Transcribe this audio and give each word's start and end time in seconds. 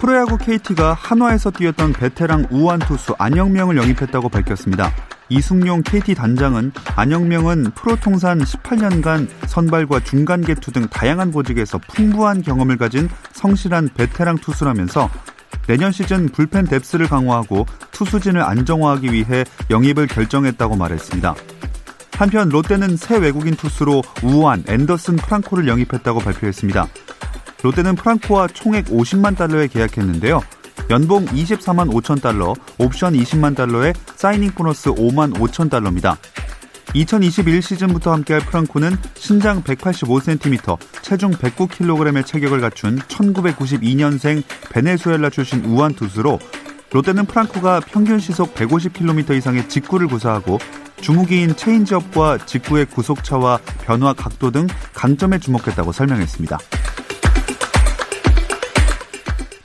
프로야구 0.00 0.38
KT가 0.38 0.94
한화에서 0.94 1.50
뛰었던 1.50 1.92
베테랑 1.92 2.46
우완 2.50 2.78
투수 2.78 3.14
안영명을 3.18 3.76
영입했다고 3.76 4.30
밝혔습니다. 4.30 4.90
이숭용 5.28 5.82
KT 5.82 6.14
단장은 6.14 6.72
안영명은 6.96 7.72
프로 7.74 7.96
통산 7.96 8.38
18년간 8.38 9.28
선발과 9.46 10.00
중간 10.00 10.40
계투 10.40 10.72
등 10.72 10.88
다양한 10.88 11.30
보직에서 11.30 11.78
풍부한 11.86 12.40
경험을 12.40 12.78
가진 12.78 13.10
성실한 13.32 13.90
베테랑 13.94 14.38
투수라면서 14.38 15.10
내년 15.66 15.92
시즌 15.92 16.30
불펜 16.30 16.64
depth를 16.64 17.06
강화하고 17.06 17.66
투수진을 17.92 18.42
안정화하기 18.42 19.12
위해 19.12 19.44
영입을 19.68 20.06
결정했다고 20.06 20.76
말했습니다. 20.76 21.34
한편 22.12 22.48
롯데는 22.48 22.96
새 22.96 23.18
외국인 23.18 23.54
투수로 23.54 24.02
우완, 24.22 24.64
앤더슨 24.66 25.16
프랑코를 25.16 25.68
영입했다고 25.68 26.20
발표했습니다. 26.20 26.86
롯데는 27.62 27.94
프랑코와 27.96 28.48
총액 28.48 28.86
50만 28.86 29.36
달러에 29.36 29.66
계약했는데요. 29.68 30.40
연봉 30.90 31.24
24만 31.26 31.92
5천 31.92 32.20
달러, 32.20 32.54
옵션 32.78 33.14
20만 33.14 33.54
달러에 33.54 33.92
signing 34.16 34.52
보너스 34.52 34.90
5만 34.90 35.34
5천 35.34 35.70
달러입니다. 35.70 36.16
2021 36.94 37.62
시즌부터 37.62 38.12
함께할 38.12 38.44
프랑코는 38.44 38.96
신장 39.14 39.62
185cm, 39.62 40.76
체중 41.02 41.30
109kg의 41.30 42.26
체격을 42.26 42.60
갖춘 42.60 42.98
1992년생 42.98 44.42
베네수엘라 44.70 45.30
출신 45.30 45.64
우완 45.64 45.94
투수로 45.94 46.40
롯데는 46.92 47.26
프랑코가 47.26 47.80
평균 47.80 48.18
시속 48.18 48.54
150km 48.54 49.36
이상의 49.36 49.68
직구를 49.68 50.08
구사하고 50.08 50.58
주무기인 51.00 51.54
체인지업과 51.54 52.38
직구의 52.46 52.86
구속차와 52.86 53.60
변화 53.84 54.12
각도 54.12 54.50
등 54.50 54.66
강점에 54.92 55.38
주목했다고 55.38 55.92
설명했습니다. 55.92 56.58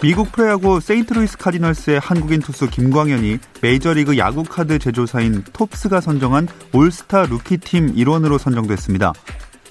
미국 0.06 0.32
프로야구 0.32 0.80
세인트루이스 0.82 1.40
카디널스의 1.40 2.00
한국인 2.00 2.40
투수 2.40 2.70
김광현이 2.70 3.40
메이저리그 3.64 4.20
야구 4.20 4.44
카드 4.44 4.78
제조사인 4.78 5.44
톱스가 5.52 6.00
선정한 6.00 6.48
올스타 6.74 7.26
루키팀 7.26 7.94
일원으로 7.96 8.38
선정됐습니다. 8.38 9.14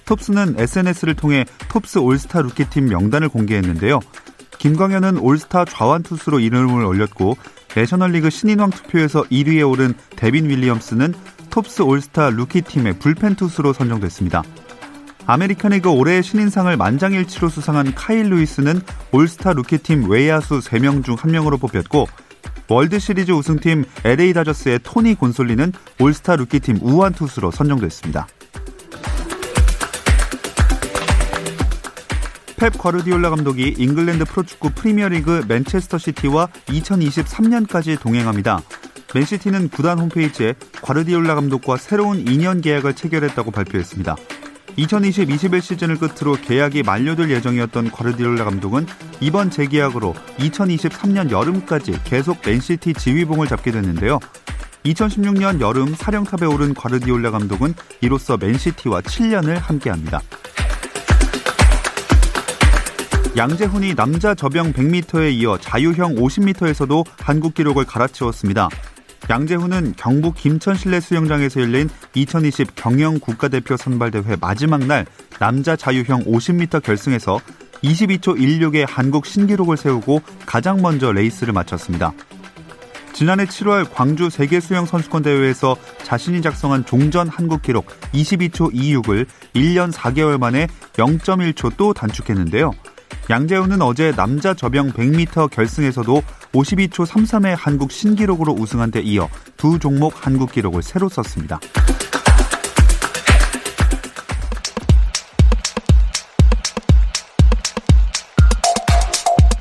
톱스는 0.06 0.56
SNS를 0.58 1.14
통해 1.14 1.44
톱스 1.68 1.98
올스타 1.98 2.42
루키팀 2.42 2.86
명단을 2.86 3.28
공개했는데요. 3.28 4.00
김광현은 4.58 5.18
올스타 5.18 5.66
좌완 5.66 6.02
투수로 6.02 6.40
이름을 6.40 6.84
올렸고 6.84 7.36
내셔널리그 7.77 8.28
신인왕 8.28 8.70
투표에서 8.70 9.22
1위에 9.30 9.70
오른 9.70 9.94
데빈 10.16 10.50
윌리엄스는 10.50 11.14
톱스 11.50 11.82
올스타 11.82 12.30
루키팀의 12.30 12.98
불펜 12.98 13.36
투수로 13.36 13.72
선정됐습니다. 13.72 14.42
아메리칸 15.27 15.72
리그 15.72 15.89
올해의 15.89 16.22
신인상을 16.22 16.77
만장일치로 16.77 17.48
수상한 17.48 17.94
카일 17.94 18.28
루이스는 18.28 18.80
올스타 19.11 19.55
루키팀 19.55 20.11
외야수 20.11 20.58
3명 20.58 21.02
중 21.02 21.17
1명으로 21.17 21.58
뽑혔고 21.58 22.07
월드 22.68 22.98
시리즈 22.98 23.33
우승팀 23.33 23.85
LA 24.05 24.35
다저스의 24.35 24.80
토니 24.83 25.14
곤솔린은 25.14 25.73
올스타 25.98 26.36
루키팀 26.36 26.79
우완 26.83 27.12
투수로 27.12 27.51
선정됐습니다. 27.51 28.27
펩 32.56 32.70
과르디올라 32.79 33.30
감독이 33.30 33.74
잉글랜드 33.79 34.24
프로축구 34.27 34.70
프리미어리그 34.70 35.45
맨체스터 35.48 35.98
시티와 35.98 36.48
2023년까지 36.67 38.01
동행합니다. 38.01 38.61
맨시티는 39.14 39.68
구단 39.70 39.98
홈페이지에 39.98 40.55
과르디올라 40.83 41.35
감독과 41.35 41.77
새로운 41.77 42.24
2년 42.24 42.62
계약을 42.62 42.95
체결했다고 42.95 43.51
발표했습니다. 43.51 44.17
2020-21 44.77 45.61
시즌을 45.61 45.98
끝으로 45.98 46.36
계약이 46.40 46.83
만료될 46.83 47.30
예정이었던 47.30 47.90
과르디올라 47.90 48.45
감독은 48.45 48.86
이번 49.20 49.51
재계약으로 49.51 50.14
2023년 50.39 51.30
여름까지 51.30 51.92
계속 52.05 52.39
맨시티 52.45 52.95
지휘봉을 52.95 53.46
잡게 53.46 53.70
됐는데요. 53.70 54.18
2016년 54.85 55.61
여름 55.61 55.95
사령탑에 55.95 56.46
오른 56.46 56.74
과르디올라 56.74 57.30
감독은 57.30 57.74
이로써 58.01 58.36
맨시티와 58.36 59.01
7년을 59.02 59.58
함께합니다. 59.58 60.20
양재훈이 63.36 63.96
남자 63.96 64.35
저병 64.35 64.73
100m에 64.74 65.33
이어 65.33 65.58
자유형 65.58 66.14
50m에서도 66.14 67.05
한국 67.18 67.55
기록을 67.55 67.85
갈아치웠습니다. 67.85 68.68
양재훈은 69.30 69.95
경북 69.96 70.35
김천 70.35 70.74
실내 70.74 71.01
수영장에서 71.01 71.61
열린 71.61 71.89
2020 72.14 72.74
경영 72.74 73.18
국가대표 73.18 73.77
선발대회 73.77 74.36
마지막 74.40 74.85
날 74.85 75.07
남자 75.39 75.77
자유형 75.77 76.24
50m 76.24 76.83
결승에서 76.83 77.40
22초 77.83 78.39
16의 78.39 78.86
한국 78.89 79.27
신기록을 79.27 79.77
세우고 79.77 80.20
가장 80.46 80.80
먼저 80.83 81.12
레이스를 81.12 81.52
마쳤습니다. 81.52 82.12
지난해 83.12 83.45
7월 83.45 83.86
광주 83.92 84.29
세계 84.29 84.58
수영 84.58 84.86
선수권 84.86 85.23
대회에서 85.23 85.77
자신이 86.02 86.42
작성한 86.42 86.85
종전 86.85 87.29
한국 87.29 87.62
기록 87.62 87.86
22초 88.12 88.74
26을 88.74 89.27
1년 89.55 89.92
4개월 89.92 90.39
만에 90.39 90.67
0.1초 90.95 91.77
또 91.77 91.95
단축했는데요. 91.95 92.73
양재훈은 93.30 93.80
어제 93.80 94.12
남자 94.12 94.52
저병 94.52 94.92
100m 94.92 95.51
결승에서도 95.51 96.23
52초 96.52 97.07
33의 97.07 97.57
한국 97.58 97.90
신기록으로 97.90 98.52
우승한 98.52 98.90
데 98.90 99.01
이어 99.01 99.29
두 99.57 99.79
종목 99.79 100.27
한국 100.27 100.52
기록을 100.52 100.83
새로 100.83 101.08
썼습니다. 101.08 101.58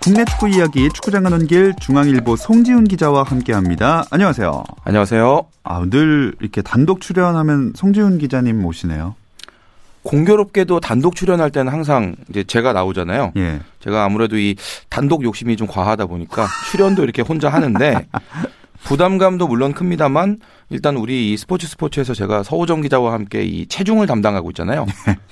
국내 0.03 0.25
축구 0.25 0.49
이야기 0.49 0.89
축구장 0.89 1.23
가는 1.23 1.47
길 1.47 1.73
중앙일보 1.79 2.35
송지훈 2.35 2.83
기자와 2.83 3.23
함께합니다. 3.23 4.03
안녕하세요. 4.11 4.65
안녕하세요. 4.83 5.45
아, 5.63 5.85
늘 5.89 6.35
이렇게 6.41 6.61
단독 6.61 6.99
출연하면 6.99 7.71
송지훈 7.73 8.17
기자님 8.17 8.61
모시네요. 8.61 9.15
공교롭게도 10.03 10.79
단독 10.79 11.15
출연할 11.15 11.49
때는 11.49 11.71
항상 11.71 12.15
이제 12.29 12.43
제가 12.43 12.73
나오잖아요. 12.73 13.31
예. 13.37 13.59
제가 13.79 14.03
아무래도 14.03 14.37
이 14.37 14.55
단독 14.89 15.23
욕심이 15.23 15.57
좀 15.57 15.67
과하다 15.67 16.05
보니까 16.05 16.47
출연도 16.71 17.03
이렇게 17.03 17.21
혼자 17.21 17.49
하는데 17.49 18.07
부담감도 18.83 19.47
물론 19.47 19.73
큽니다만 19.73 20.39
일단 20.69 20.97
우리 20.97 21.31
이 21.31 21.37
스포츠 21.37 21.67
스포츠에서 21.67 22.13
제가 22.13 22.43
서우정 22.43 22.81
기자와 22.81 23.13
함께 23.13 23.43
이 23.43 23.65
체중을 23.67 24.07
담당하고 24.07 24.51
있잖아요. 24.51 24.85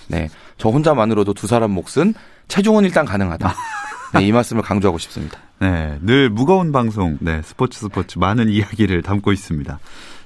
네. 0.08 0.30
저 0.58 0.70
혼자만으로도 0.70 1.34
두 1.34 1.48
사람 1.48 1.72
몫은 1.72 2.14
체중은 2.48 2.86
일단 2.86 3.06
가능하다. 3.06 3.54
네, 4.14 4.28
이 4.28 4.32
말씀을 4.32 4.62
강조하고 4.62 4.98
싶습니다. 4.98 5.38
네. 5.60 5.98
늘 6.02 6.30
무거운 6.30 6.72
방송, 6.72 7.18
네. 7.22 7.42
스포츠 7.44 7.80
스포츠 7.80 8.20
많은 8.20 8.50
이야기를 8.50 9.02
담고 9.04 9.32
있습니다. 9.32 9.80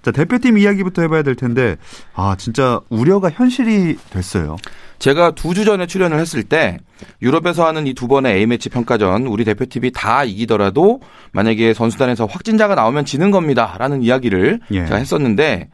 자, 0.05 0.11
대표팀 0.11 0.59
이야기부터 0.59 1.01
해봐야 1.01 1.23
될 1.23 1.33
텐데, 1.33 1.77
아, 2.13 2.35
진짜 2.37 2.79
우려가 2.89 3.31
현실이 3.31 3.97
됐어요. 4.11 4.55
제가 4.99 5.31
두 5.31 5.55
주 5.55 5.65
전에 5.65 5.87
출연을 5.87 6.19
했을 6.19 6.43
때 6.43 6.77
유럽에서 7.23 7.65
하는 7.65 7.87
이 7.87 7.95
두 7.95 8.07
번의 8.07 8.35
A매치 8.35 8.69
평가전 8.69 9.25
우리 9.25 9.43
대표팀이 9.43 9.91
다 9.93 10.23
이기더라도 10.23 11.01
만약에 11.31 11.73
선수단에서 11.73 12.27
확진자가 12.27 12.75
나오면 12.75 13.05
지는 13.05 13.31
겁니다 13.31 13.75
라는 13.79 14.03
이야기를 14.03 14.59
예. 14.71 14.85
제가 14.85 14.97
했었는데 14.97 15.69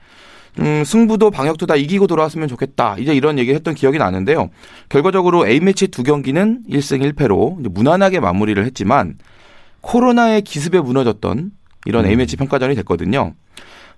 음, 0.59 0.83
승부도 0.85 1.29
방역도 1.29 1.65
다 1.65 1.75
이기고 1.75 2.07
돌아왔으면 2.07 2.47
좋겠다. 2.47 2.95
이제 2.99 3.13
이런 3.13 3.37
얘기를 3.37 3.55
했던 3.55 3.75
기억이 3.75 3.97
나는데요. 3.97 4.49
결과적으로 4.87 5.45
A매치 5.45 5.89
두 5.89 6.03
경기는 6.03 6.61
1승 6.69 7.01
1패로 7.13 7.69
무난하게 7.69 8.21
마무리를 8.21 8.63
했지만 8.65 9.15
코로나의 9.81 10.41
기습에 10.43 10.79
무너졌던 10.79 11.51
이런 11.85 12.05
음. 12.05 12.09
A매치 12.09 12.37
평가전이 12.37 12.75
됐거든요. 12.75 13.33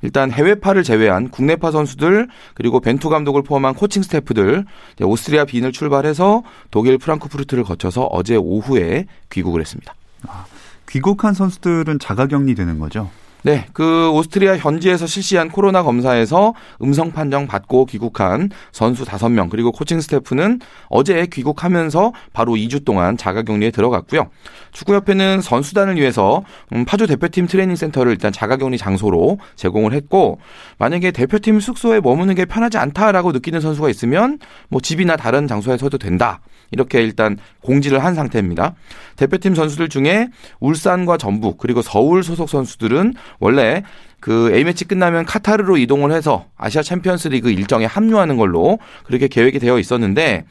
일단 0.03 0.31
해외파를 0.31 0.83
제외한 0.83 1.29
국내파 1.29 1.71
선수들 1.71 2.27
그리고 2.53 2.79
벤투 2.79 3.09
감독을 3.09 3.41
포함한 3.41 3.73
코칭 3.73 4.03
스태프들 4.03 4.65
오스트리아 5.01 5.45
빈을 5.45 5.71
출발해서 5.71 6.43
독일 6.69 6.97
프랑크푸르트를 6.97 7.63
거쳐서 7.63 8.03
어제 8.11 8.35
오후에 8.35 9.07
귀국을 9.31 9.61
했습니다. 9.61 9.95
아, 10.27 10.45
귀국한 10.89 11.33
선수들은 11.33 11.99
자가격리 11.99 12.53
되는 12.53 12.77
거죠? 12.79 13.09
네, 13.45 13.65
그 13.73 14.09
오스트리아 14.11 14.55
현지에서 14.57 15.05
실시한 15.05 15.49
코로나 15.49 15.83
검사에서 15.83 16.53
음성 16.81 17.11
판정 17.11 17.45
받고 17.45 17.87
귀국한 17.87 18.49
선수 18.71 19.03
5명 19.03 19.49
그리고 19.49 19.73
코칭 19.73 19.99
스태프는 19.99 20.61
어제 20.87 21.27
귀국하면서 21.29 22.13
바로 22.31 22.53
2주 22.53 22.85
동안 22.85 23.17
자가격리에 23.17 23.71
들어갔고요. 23.71 24.29
축구협회는 24.71 25.41
선수단을 25.41 25.97
위해서 25.97 26.45
음, 26.71 26.85
파주 26.85 27.05
대표팀 27.05 27.47
트레이닝 27.47 27.75
센터를 27.75 28.13
일단 28.13 28.31
자가격리 28.31 28.77
장소로 28.77 29.39
제공을 29.57 29.91
했고 29.91 30.39
만약에 30.77 31.11
대표팀 31.11 31.59
숙소에 31.59 31.99
머무는 31.99 32.35
게 32.35 32.45
편하지 32.45 32.77
않다라고 32.77 33.33
느끼는 33.33 33.59
선수가 33.59 33.89
있으면 33.89 34.39
뭐 34.69 34.79
집이나 34.79 35.17
다른 35.17 35.49
장소에서도 35.49 35.97
된다. 35.97 36.39
이렇게 36.71 37.01
일단 37.03 37.37
공지를 37.61 38.03
한 38.03 38.15
상태입니다. 38.15 38.73
대표팀 39.15 39.53
선수들 39.53 39.89
중에 39.89 40.29
울산과 40.59 41.17
전북 41.17 41.59
그리고 41.59 41.81
서울 41.81 42.23
소속 42.23 42.49
선수들은 42.49 43.13
원래 43.39 43.83
그 44.19 44.51
A매치 44.53 44.85
끝나면 44.85 45.25
카타르로 45.25 45.77
이동을 45.77 46.11
해서 46.11 46.45
아시아 46.57 46.81
챔피언스 46.81 47.27
리그 47.27 47.49
일정에 47.49 47.85
합류하는 47.85 48.37
걸로 48.37 48.79
그렇게 49.03 49.27
계획이 49.27 49.59
되어 49.59 49.79
있었는데 49.79 50.45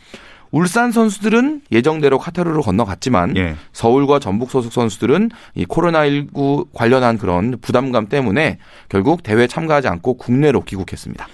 울산 0.50 0.92
선수들은 0.92 1.62
예정대로 1.72 2.18
카타르로 2.18 2.60
건너갔지만 2.60 3.36
예. 3.38 3.56
서울과 3.72 4.18
전북 4.18 4.50
소속 4.50 4.72
선수들은 4.72 5.30
이 5.54 5.64
코로나19 5.64 6.68
관련한 6.74 7.16
그런 7.16 7.58
부담감 7.62 8.08
때문에 8.08 8.58
결국 8.90 9.22
대회 9.22 9.46
참가하지 9.46 9.88
않고 9.88 10.18
국내로 10.18 10.64
귀국했습니다. 10.64 11.26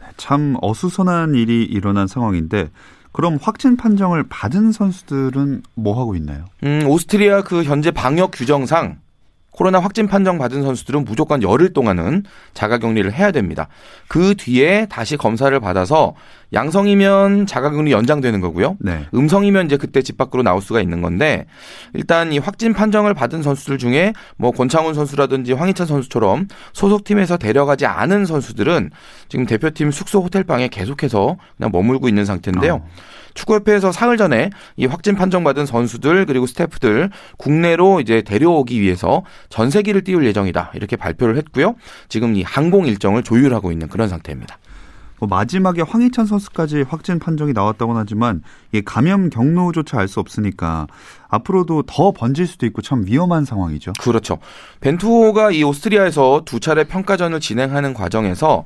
네, 0.00 0.06
참 0.16 0.56
어수선한 0.62 1.34
일이 1.34 1.64
일어난 1.64 2.06
상황인데 2.06 2.70
그럼 3.10 3.38
확진 3.42 3.76
판정을 3.76 4.26
받은 4.28 4.70
선수들은 4.70 5.62
뭐 5.74 6.00
하고 6.00 6.14
있나요? 6.14 6.44
음, 6.62 6.84
오스트리아 6.86 7.42
그 7.42 7.64
현재 7.64 7.90
방역 7.90 8.30
규정상 8.32 8.98
코로나 9.50 9.80
확진 9.80 10.06
판정 10.06 10.38
받은 10.38 10.62
선수들은 10.62 11.04
무조건 11.04 11.42
열흘 11.42 11.72
동안은 11.72 12.24
자가 12.54 12.78
격리를 12.78 13.12
해야 13.12 13.30
됩니다. 13.30 13.68
그 14.08 14.34
뒤에 14.36 14.86
다시 14.86 15.16
검사를 15.16 15.58
받아서 15.58 16.14
양성이면 16.52 17.46
자가 17.46 17.70
격리 17.70 17.92
연장되는 17.92 18.40
거고요. 18.40 18.76
네. 18.80 19.06
음성이면 19.14 19.66
이제 19.66 19.76
그때 19.76 20.02
집 20.02 20.16
밖으로 20.16 20.42
나올 20.42 20.62
수가 20.62 20.80
있는 20.80 21.00
건데 21.00 21.46
일단 21.94 22.32
이 22.32 22.38
확진 22.38 22.72
판정을 22.72 23.14
받은 23.14 23.42
선수들 23.42 23.78
중에 23.78 24.12
뭐 24.36 24.50
권창훈 24.50 24.94
선수라든지 24.94 25.52
황희찬 25.52 25.86
선수처럼 25.86 26.48
소속팀에서 26.72 27.36
데려가지 27.36 27.86
않은 27.86 28.26
선수들은 28.26 28.90
지금 29.28 29.46
대표팀 29.46 29.90
숙소 29.90 30.20
호텔 30.20 30.44
방에 30.44 30.68
계속해서 30.68 31.36
그냥 31.56 31.70
머물고 31.72 32.08
있는 32.08 32.24
상태인데요. 32.24 32.74
어. 32.74 32.88
축구협회에서 33.40 33.92
사흘 33.92 34.16
전에 34.16 34.50
이 34.76 34.86
확진 34.86 35.14
판정받은 35.14 35.66
선수들 35.66 36.26
그리고 36.26 36.46
스태프들 36.46 37.10
국내로 37.38 38.00
이제 38.00 38.22
데려오기 38.22 38.80
위해서 38.80 39.22
전세기를 39.48 40.04
띄울 40.04 40.26
예정이다 40.26 40.72
이렇게 40.74 40.96
발표를 40.96 41.36
했고요. 41.38 41.74
지금 42.08 42.36
이 42.36 42.42
항공 42.42 42.86
일정을 42.86 43.22
조율하고 43.22 43.72
있는 43.72 43.88
그런 43.88 44.08
상태입니다. 44.08 44.58
뭐 45.18 45.28
마지막에 45.28 45.82
황희찬 45.82 46.24
선수까지 46.24 46.82
확진 46.88 47.18
판정이 47.18 47.52
나왔다고는 47.52 48.00
하지만 48.00 48.42
이 48.72 48.80
감염 48.80 49.28
경로조차 49.28 49.98
알 49.98 50.08
수 50.08 50.18
없으니까 50.18 50.86
앞으로도 51.28 51.82
더 51.86 52.10
번질 52.10 52.46
수도 52.46 52.64
있고 52.66 52.80
참 52.80 53.04
위험한 53.06 53.44
상황이죠. 53.44 53.92
그렇죠. 54.00 54.38
벤투호가 54.80 55.50
이 55.52 55.62
오스트리아에서 55.62 56.42
두 56.46 56.58
차례 56.58 56.84
평가전을 56.84 57.38
진행하는 57.40 57.92
과정에서 57.94 58.64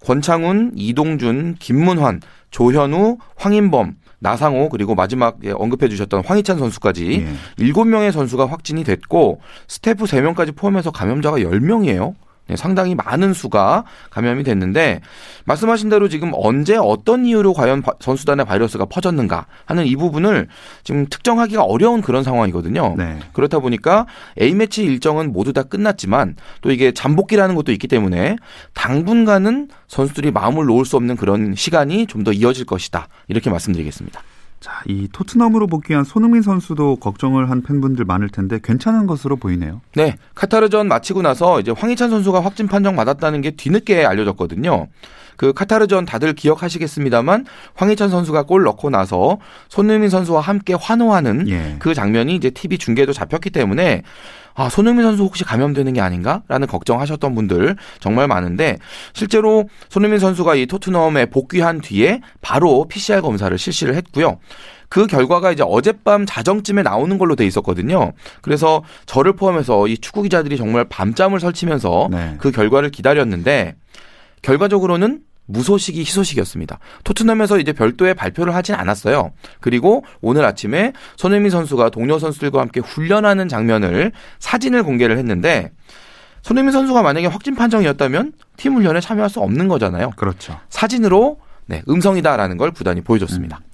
권창훈, 0.00 0.72
이동준, 0.74 1.56
김문환, 1.58 2.22
조현우, 2.50 3.18
황인범, 3.36 3.96
나상호 4.20 4.68
그리고 4.68 4.94
마지막 4.94 5.38
언급해 5.54 5.88
주셨던 5.88 6.24
황희찬 6.24 6.58
선수까지 6.58 7.26
일곱 7.56 7.86
예. 7.86 7.90
명의 7.90 8.12
선수가 8.12 8.46
확진이 8.46 8.84
됐고 8.84 9.40
스태프 9.66 10.06
세명까지 10.06 10.52
포함해서 10.52 10.90
감염자가 10.90 11.38
10명이에요. 11.38 12.14
네, 12.50 12.56
상당히 12.56 12.94
많은 12.94 13.32
수가 13.32 13.84
감염이 14.10 14.44
됐는데 14.44 15.00
말씀하신 15.44 15.88
대로 15.88 16.08
지금 16.08 16.32
언제 16.34 16.76
어떤 16.76 17.24
이유로 17.24 17.52
과연 17.52 17.82
선수단의 18.00 18.44
바이러스가 18.46 18.86
퍼졌는가 18.86 19.46
하는 19.64 19.86
이 19.86 19.96
부분을 19.96 20.48
지금 20.84 21.06
특정하기가 21.06 21.62
어려운 21.62 22.00
그런 22.02 22.22
상황이거든요. 22.22 22.94
네. 22.96 23.18
그렇다 23.32 23.60
보니까 23.60 24.06
A매치 24.40 24.84
일정은 24.84 25.32
모두 25.32 25.52
다 25.52 25.62
끝났지만 25.62 26.36
또 26.60 26.70
이게 26.70 26.92
잠복기라는 26.92 27.54
것도 27.54 27.72
있기 27.72 27.88
때문에 27.88 28.36
당분간은 28.74 29.68
선수들이 29.88 30.30
마음을 30.30 30.66
놓을 30.66 30.84
수 30.84 30.96
없는 30.96 31.16
그런 31.16 31.54
시간이 31.54 32.06
좀 32.06 32.20
더 32.20 32.32
이어질 32.32 32.66
것이다. 32.66 33.08
이렇게 33.28 33.48
말씀드리겠습니다. 33.48 34.20
자, 34.60 34.82
이 34.86 35.08
토트넘으로 35.10 35.66
복귀한 35.66 36.04
손흥민 36.04 36.42
선수도 36.42 36.96
걱정을 36.96 37.48
한 37.48 37.62
팬분들 37.62 38.04
많을 38.04 38.28
텐데 38.28 38.58
괜찮은 38.62 39.06
것으로 39.06 39.36
보이네요. 39.36 39.80
네. 39.94 40.16
카타르전 40.34 40.86
마치고 40.86 41.22
나서 41.22 41.60
이제 41.60 41.70
황희찬 41.70 42.10
선수가 42.10 42.44
확진 42.44 42.68
판정 42.68 42.94
받았다는 42.94 43.40
게 43.40 43.52
뒤늦게 43.52 44.04
알려졌거든요. 44.04 44.88
그 45.40 45.54
카타르전 45.54 46.04
다들 46.04 46.34
기억하시겠습니다만 46.34 47.46
황희찬 47.74 48.10
선수가 48.10 48.42
골 48.42 48.62
넣고 48.64 48.90
나서 48.90 49.38
손흥민 49.70 50.10
선수와 50.10 50.42
함께 50.42 50.74
환호하는 50.74 51.48
예. 51.48 51.76
그 51.78 51.94
장면이 51.94 52.34
이제 52.34 52.50
TV 52.50 52.76
중계도 52.76 53.14
잡혔기 53.14 53.48
때문에 53.48 54.02
아, 54.52 54.68
손흥민 54.68 55.06
선수 55.06 55.22
혹시 55.22 55.42
감염되는 55.44 55.94
게 55.94 56.02
아닌가라는 56.02 56.66
걱정하셨던 56.66 57.34
분들 57.34 57.76
정말 58.00 58.28
많은데 58.28 58.76
실제로 59.14 59.66
손흥민 59.88 60.18
선수가 60.20 60.56
이 60.56 60.66
토트넘에 60.66 61.30
복귀한 61.30 61.80
뒤에 61.80 62.20
바로 62.42 62.86
PCR 62.86 63.22
검사를 63.22 63.56
실시를 63.56 63.94
했고요. 63.94 64.40
그 64.90 65.06
결과가 65.06 65.52
이제 65.52 65.64
어젯밤 65.66 66.26
자정쯤에 66.26 66.82
나오는 66.82 67.16
걸로 67.16 67.34
돼 67.34 67.46
있었거든요. 67.46 68.12
그래서 68.42 68.84
저를 69.06 69.36
포함해서 69.36 69.86
이 69.86 69.96
축구 69.96 70.20
기자들이 70.20 70.58
정말 70.58 70.84
밤잠을 70.90 71.40
설치면서 71.40 72.08
네. 72.10 72.34
그 72.36 72.50
결과를 72.50 72.90
기다렸는데 72.90 73.76
결과적으로는 74.42 75.20
무소식이 75.50 76.00
희소식이었습니다. 76.00 76.78
토트넘에서 77.04 77.58
이제 77.58 77.72
별도의 77.72 78.14
발표를 78.14 78.54
하진 78.54 78.74
않았어요. 78.74 79.32
그리고 79.60 80.04
오늘 80.20 80.44
아침에 80.44 80.92
손흥민 81.16 81.50
선수가 81.50 81.90
동료 81.90 82.18
선수들과 82.18 82.60
함께 82.60 82.80
훈련하는 82.80 83.48
장면을 83.48 84.12
사진을 84.38 84.82
공개를 84.82 85.18
했는데 85.18 85.70
손흥민 86.42 86.72
선수가 86.72 87.02
만약에 87.02 87.26
확진 87.26 87.54
판정이었다면 87.54 88.32
팀 88.56 88.74
훈련에 88.74 89.00
참여할 89.00 89.28
수 89.28 89.40
없는 89.40 89.68
거잖아요. 89.68 90.10
그렇죠. 90.16 90.58
사진으로 90.68 91.38
네, 91.66 91.82
음성이다라는 91.88 92.56
걸 92.56 92.72
부단히 92.72 93.00
보여줬습니다. 93.00 93.60
음. 93.62 93.69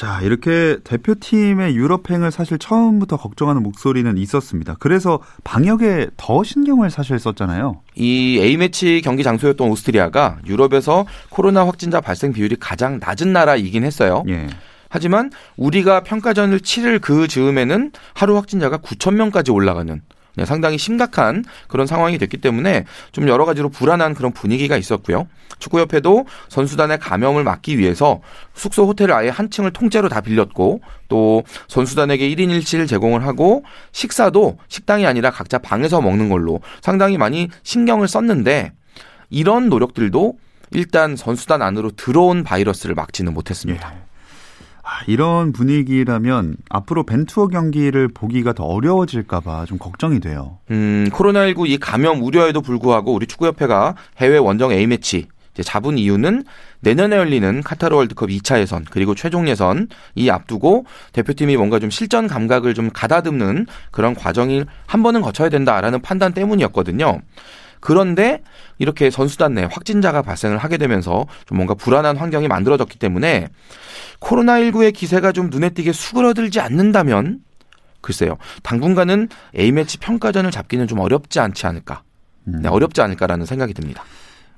자, 0.00 0.18
이렇게 0.22 0.78
대표팀의 0.82 1.76
유럽행을 1.76 2.30
사실 2.30 2.56
처음부터 2.56 3.18
걱정하는 3.18 3.62
목소리는 3.62 4.16
있었습니다. 4.16 4.76
그래서 4.78 5.20
방역에 5.44 6.06
더 6.16 6.42
신경을 6.42 6.88
사실 6.88 7.18
썼잖아요. 7.18 7.82
이 7.96 8.38
A매치 8.40 9.02
경기 9.04 9.22
장소였던 9.22 9.68
오스트리아가 9.68 10.38
유럽에서 10.46 11.04
코로나 11.28 11.66
확진자 11.66 12.00
발생 12.00 12.32
비율이 12.32 12.56
가장 12.58 12.98
낮은 12.98 13.34
나라이긴 13.34 13.84
했어요. 13.84 14.24
예. 14.30 14.46
하지만 14.88 15.30
우리가 15.58 16.02
평가전을 16.02 16.60
치를 16.60 16.98
그 16.98 17.28
즈음에는 17.28 17.92
하루 18.14 18.36
확진자가 18.36 18.78
9천 18.78 19.16
명까지 19.16 19.50
올라가는 19.50 19.94
네, 19.96 20.00
상당히 20.44 20.78
심각한 20.78 21.44
그런 21.68 21.86
상황이 21.86 22.18
됐기 22.18 22.38
때문에 22.38 22.84
좀 23.12 23.28
여러 23.28 23.44
가지로 23.44 23.68
불안한 23.68 24.14
그런 24.14 24.32
분위기가 24.32 24.76
있었고요. 24.76 25.26
축구협회도 25.58 26.26
선수단의 26.48 26.98
감염을 26.98 27.44
막기 27.44 27.78
위해서 27.78 28.20
숙소 28.54 28.86
호텔을 28.86 29.12
아예 29.12 29.28
한 29.28 29.50
층을 29.50 29.72
통째로 29.72 30.08
다 30.08 30.20
빌렸고 30.20 30.80
또 31.08 31.42
선수단에게 31.68 32.28
1인 32.30 32.48
1실 32.58 32.88
제공을 32.88 33.24
하고 33.24 33.64
식사도 33.92 34.58
식당이 34.68 35.06
아니라 35.06 35.30
각자 35.30 35.58
방에서 35.58 36.00
먹는 36.00 36.28
걸로 36.28 36.60
상당히 36.80 37.18
많이 37.18 37.48
신경을 37.62 38.08
썼는데 38.08 38.72
이런 39.28 39.68
노력들도 39.68 40.34
일단 40.72 41.16
선수단 41.16 41.62
안으로 41.62 41.90
들어온 41.90 42.44
바이러스를 42.44 42.94
막지는 42.94 43.34
못했습니다. 43.34 43.92
예. 43.94 44.09
아, 44.90 45.04
이런 45.06 45.52
분위기라면 45.52 46.56
앞으로 46.68 47.04
벤투어 47.04 47.46
경기를 47.46 48.08
보기가 48.08 48.52
더 48.54 48.64
어려워질까봐 48.64 49.66
좀 49.66 49.78
걱정이 49.78 50.18
돼요. 50.18 50.58
음, 50.72 51.06
코로나19 51.12 51.68
이 51.68 51.78
감염 51.78 52.20
우려에도 52.20 52.60
불구하고 52.60 53.14
우리 53.14 53.26
축구협회가 53.26 53.94
해외 54.18 54.36
원정 54.38 54.72
A매치 54.72 55.28
잡은 55.62 55.96
이유는 55.96 56.44
내년에 56.80 57.16
열리는 57.16 57.62
카타르 57.62 57.94
월드컵 57.94 58.30
2차 58.30 58.58
예선 58.58 58.84
그리고 58.90 59.14
최종 59.14 59.46
예선 59.46 59.88
이 60.16 60.28
앞두고 60.28 60.86
대표팀이 61.12 61.56
뭔가 61.56 61.78
좀 61.78 61.90
실전 61.90 62.26
감각을 62.26 62.74
좀 62.74 62.90
가다듬는 62.92 63.66
그런 63.92 64.14
과정을 64.14 64.66
한 64.86 65.02
번은 65.04 65.20
거쳐야 65.20 65.50
된다라는 65.50 66.02
판단 66.02 66.32
때문이었거든요. 66.32 67.20
그런데 67.80 68.42
이렇게 68.78 69.10
선수단 69.10 69.54
내 69.54 69.62
확진자가 69.62 70.22
발생을 70.22 70.58
하게 70.58 70.76
되면서 70.76 71.26
좀 71.46 71.56
뭔가 71.56 71.74
불안한 71.74 72.16
환경이 72.16 72.48
만들어졌기 72.48 72.98
때문에 72.98 73.48
코로나19의 74.20 74.92
기세가 74.92 75.32
좀 75.32 75.50
눈에 75.50 75.70
띄게 75.70 75.92
수그러들지 75.92 76.60
않는다면 76.60 77.40
글쎄요. 78.00 78.36
당분간은 78.62 79.28
A매치 79.58 79.98
평가전을 79.98 80.50
잡기는 80.50 80.86
좀 80.86 81.00
어렵지 81.00 81.40
않지 81.40 81.66
않을까. 81.66 82.02
네, 82.44 82.68
음. 82.68 82.72
어렵지 82.72 83.00
않을까라는 83.02 83.46
생각이 83.46 83.74
듭니다. 83.74 84.04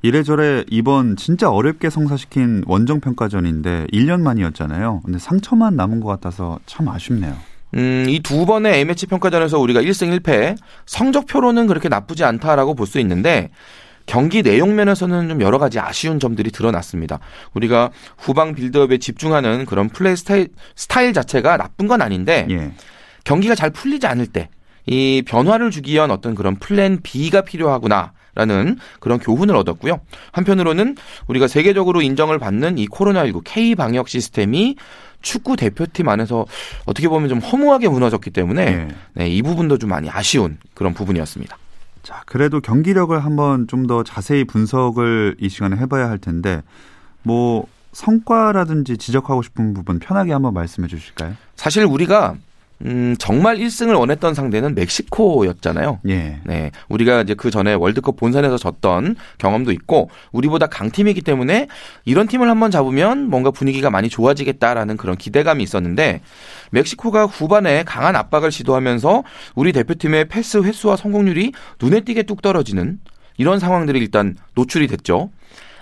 이래저래 0.02 0.64
이번 0.68 1.16
진짜 1.16 1.48
어렵게 1.48 1.88
성사시킨 1.88 2.64
원정 2.66 3.00
평가전인데 3.00 3.86
1년 3.92 4.20
만이었잖아요. 4.20 5.00
근데 5.04 5.18
상처만 5.18 5.76
남은 5.76 6.00
것 6.00 6.08
같아서 6.08 6.58
참 6.66 6.88
아쉽네요. 6.88 7.36
음, 7.74 8.06
이 8.08 8.20
두 8.20 8.44
번의 8.46 8.74
A매치 8.74 9.06
평가전에서 9.06 9.58
우리가 9.58 9.80
1승 9.82 10.18
1패 10.20 10.56
성적표로는 10.86 11.66
그렇게 11.66 11.88
나쁘지 11.88 12.24
않다라고 12.24 12.74
볼 12.74 12.86
수 12.86 12.98
있는데 13.00 13.50
경기 14.04 14.42
내용 14.42 14.74
면에서는 14.74 15.28
좀 15.28 15.40
여러 15.40 15.58
가지 15.58 15.78
아쉬운 15.78 16.18
점들이 16.18 16.50
드러났습니다. 16.50 17.20
우리가 17.54 17.90
후방 18.18 18.54
빌드업에 18.54 18.98
집중하는 18.98 19.64
그런 19.64 19.88
플레이 19.88 20.16
스타일, 20.16 20.48
스타일 20.74 21.12
자체가 21.12 21.56
나쁜 21.56 21.86
건 21.86 22.02
아닌데 22.02 22.46
예. 22.50 22.72
경기가 23.24 23.54
잘 23.54 23.70
풀리지 23.70 24.06
않을 24.06 24.26
때 24.26 24.48
이 24.86 25.22
변화를 25.24 25.70
주기 25.70 25.92
위한 25.92 26.10
어떤 26.10 26.34
그런 26.34 26.56
플랜 26.56 26.98
B가 27.02 27.42
필요하구나. 27.42 28.12
라는 28.34 28.78
그런 28.98 29.18
교훈을 29.18 29.54
얻었고요. 29.56 30.00
한편으로는 30.32 30.96
우리가 31.26 31.46
세계적으로 31.46 32.00
인정을 32.00 32.38
받는 32.38 32.78
이 32.78 32.88
코로나19 32.88 33.42
K 33.44 33.74
방역 33.74 34.08
시스템이 34.08 34.76
축구 35.22 35.56
대표팀 35.56 36.08
안에서 36.08 36.46
어떻게 36.84 37.08
보면 37.08 37.28
좀 37.28 37.38
허무하게 37.38 37.88
무너졌기 37.88 38.30
때문에 38.30 38.64
네. 38.64 38.88
네, 39.14 39.28
이 39.28 39.42
부분도 39.42 39.78
좀 39.78 39.90
많이 39.90 40.10
아쉬운 40.10 40.58
그런 40.74 40.92
부분이었습니다. 40.94 41.56
자, 42.02 42.22
그래도 42.26 42.60
경기력을 42.60 43.18
한번 43.24 43.66
좀 43.68 43.86
더 43.86 44.02
자세히 44.02 44.44
분석을 44.44 45.36
이 45.40 45.48
시간에 45.48 45.76
해봐야 45.76 46.08
할 46.10 46.18
텐데 46.18 46.62
뭐 47.22 47.66
성과라든지 47.92 48.96
지적하고 48.96 49.42
싶은 49.42 49.74
부분 49.74 49.98
편하게 49.98 50.32
한번 50.32 50.54
말씀해 50.54 50.88
주실까요? 50.88 51.34
사실 51.56 51.84
우리가 51.84 52.36
음, 52.84 53.14
정말 53.18 53.58
1승을 53.58 53.98
원했던 53.98 54.34
상대는 54.34 54.74
멕시코였잖아요. 54.74 56.00
예. 56.08 56.40
네. 56.44 56.70
우리가 56.88 57.22
이제 57.22 57.34
그 57.34 57.50
전에 57.50 57.74
월드컵 57.74 58.16
본선에서 58.16 58.58
졌던 58.58 59.16
경험도 59.38 59.72
있고, 59.72 60.10
우리보다 60.32 60.66
강팀이기 60.66 61.22
때문에 61.22 61.68
이런 62.04 62.26
팀을 62.26 62.48
한번 62.48 62.70
잡으면 62.70 63.28
뭔가 63.28 63.50
분위기가 63.50 63.90
많이 63.90 64.08
좋아지겠다라는 64.08 64.96
그런 64.96 65.16
기대감이 65.16 65.62
있었는데, 65.62 66.22
멕시코가 66.70 67.26
후반에 67.26 67.84
강한 67.84 68.16
압박을 68.16 68.50
시도하면서 68.50 69.22
우리 69.54 69.72
대표팀의 69.72 70.28
패스 70.28 70.58
횟수와 70.58 70.96
성공률이 70.96 71.52
눈에 71.80 72.00
띄게 72.00 72.24
뚝 72.24 72.42
떨어지는 72.42 72.98
이런 73.36 73.58
상황들이 73.58 73.98
일단 73.98 74.36
노출이 74.54 74.88
됐죠. 74.88 75.30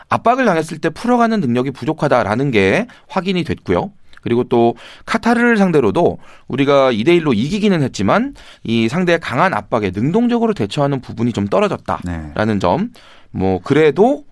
압박을 0.09 0.45
당했을 0.45 0.79
때 0.79 0.91
풀어가는 0.91 1.41
능력이 1.41 1.71
부족하다라는 1.71 2.51
게 2.51 2.87
확인이 3.09 3.45
됐고요. 3.45 3.93
그리고 4.21 4.45
또 4.45 4.75
카타르를 5.07 5.57
상대로도 5.57 6.19
우리가 6.49 6.93
2대 6.93 7.21
1로 7.21 7.37
이기기는 7.37 7.83
했지만 7.83 8.35
이 8.65 8.89
상대의 8.89 9.21
강한 9.21 9.55
압박에 9.55 9.91
능동적으로 9.95 10.55
대처하는 10.55 11.01
부분이 11.01 11.33
좀 11.33 11.47
떨어졌다라는 11.49 12.55
네. 12.55 12.59
점. 12.59 12.91
뭐 13.31 13.61
그래도 13.63 14.25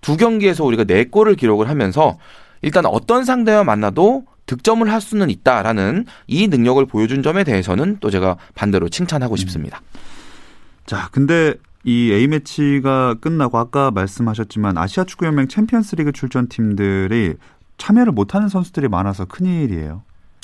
두 0.00 0.16
경기에서 0.16 0.64
우리가 0.64 0.84
4골을 0.84 1.36
기록을 1.36 1.68
하면서 1.68 2.18
일단 2.62 2.86
어떤 2.86 3.24
상대와 3.24 3.64
만나도 3.64 4.24
득점을 4.46 4.90
할 4.90 5.00
수는 5.00 5.30
있다라는 5.30 6.06
이 6.26 6.48
능력을 6.48 6.84
보여준 6.86 7.22
점에 7.22 7.44
대해서는 7.44 7.98
또 8.00 8.10
제가 8.10 8.36
반대로 8.54 8.88
칭찬하고 8.88 9.34
음. 9.34 9.36
싶습니다. 9.36 9.80
자, 10.86 11.08
근데 11.12 11.54
이 11.84 12.12
A매치가 12.12 13.14
끝나고 13.20 13.58
아까 13.58 13.90
말씀하셨지만 13.90 14.76
아시아 14.76 15.04
축구연맹 15.04 15.48
챔피언스리그 15.48 16.12
출전 16.12 16.48
팀들이 16.48 17.34
참여를 17.80 18.12
못하는 18.12 18.48
선수들이 18.48 18.88
많아서 18.88 19.24
큰일이에요. 19.24 20.02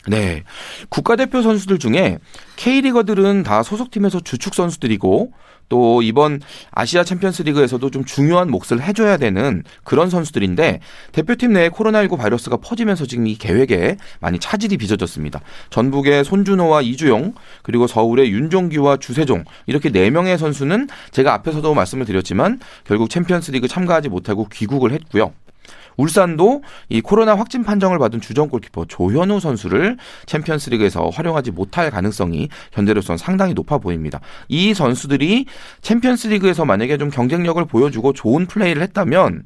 네. 0.09 0.45
국가대표 0.89 1.43
선수들 1.43 1.79
중에 1.79 2.19
K리거들은 2.57 3.43
다 3.43 3.63
소속팀에서 3.63 4.21
주축 4.21 4.55
선수들이고 4.55 5.33
또 5.69 6.01
이번 6.01 6.41
아시아 6.71 7.03
챔피언스 7.03 7.43
리그에서도 7.43 7.91
좀 7.91 8.05
중요한 8.05 8.49
몫을 8.51 8.81
해줘야 8.81 9.17
되는 9.17 9.65
그런 9.83 10.11
선수들인데 10.11 10.79
대표팀 11.11 11.53
내에 11.53 11.71
코로나19 11.71 12.19
바이러스가 12.19 12.59
퍼지면서 12.59 13.07
지금 13.07 13.27
이 13.27 13.35
계획에 13.35 13.97
많이 14.21 14.39
차질이 14.39 14.77
빚어졌습니다. 14.77 15.41
전북의 15.71 16.25
손준호와 16.25 16.83
이주용 16.83 17.35
그리고 17.63 17.89
서울의 17.89 18.31
윤종규와 18.31 18.99
주세종 18.99 19.45
이렇게 19.67 19.91
네 19.91 20.11
명의 20.11 20.39
선수는 20.39 20.89
제가 21.11 21.35
앞에서도 21.35 21.75
말씀을 21.75 22.07
드렸지만 22.07 22.61
결국 22.85 23.11
챔피언스 23.11 23.51
리그 23.51 23.67
참가하지 23.67 24.09
못하고 24.09 24.47
귀국을 24.53 24.93
했고요. 24.93 25.33
울산도 25.97 26.63
이 26.89 27.01
코로나 27.01 27.35
확진 27.37 27.63
판정을 27.65 27.99
받은 27.99 28.21
주전 28.21 28.49
골키퍼 28.49 28.87
조현우 28.87 29.41
선수를 29.41 29.97
챔피언스리그에서 30.27 31.09
활용하지 31.09 31.51
못할 31.51 31.91
가능성이 31.91 32.49
현재로서는 32.73 33.19
상당히 33.19 33.55
높아 33.55 33.79
보입니다. 33.79 34.21
이 34.49 34.75
선수들이 34.75 35.47
챔피언스리그에서 35.83 36.65
만약에 36.65 36.99
좀 36.99 37.11
경쟁력을 37.11 37.65
보여주고 37.65 38.13
좋은 38.13 38.47
플레이를 38.47 38.83
했다면 38.83 39.45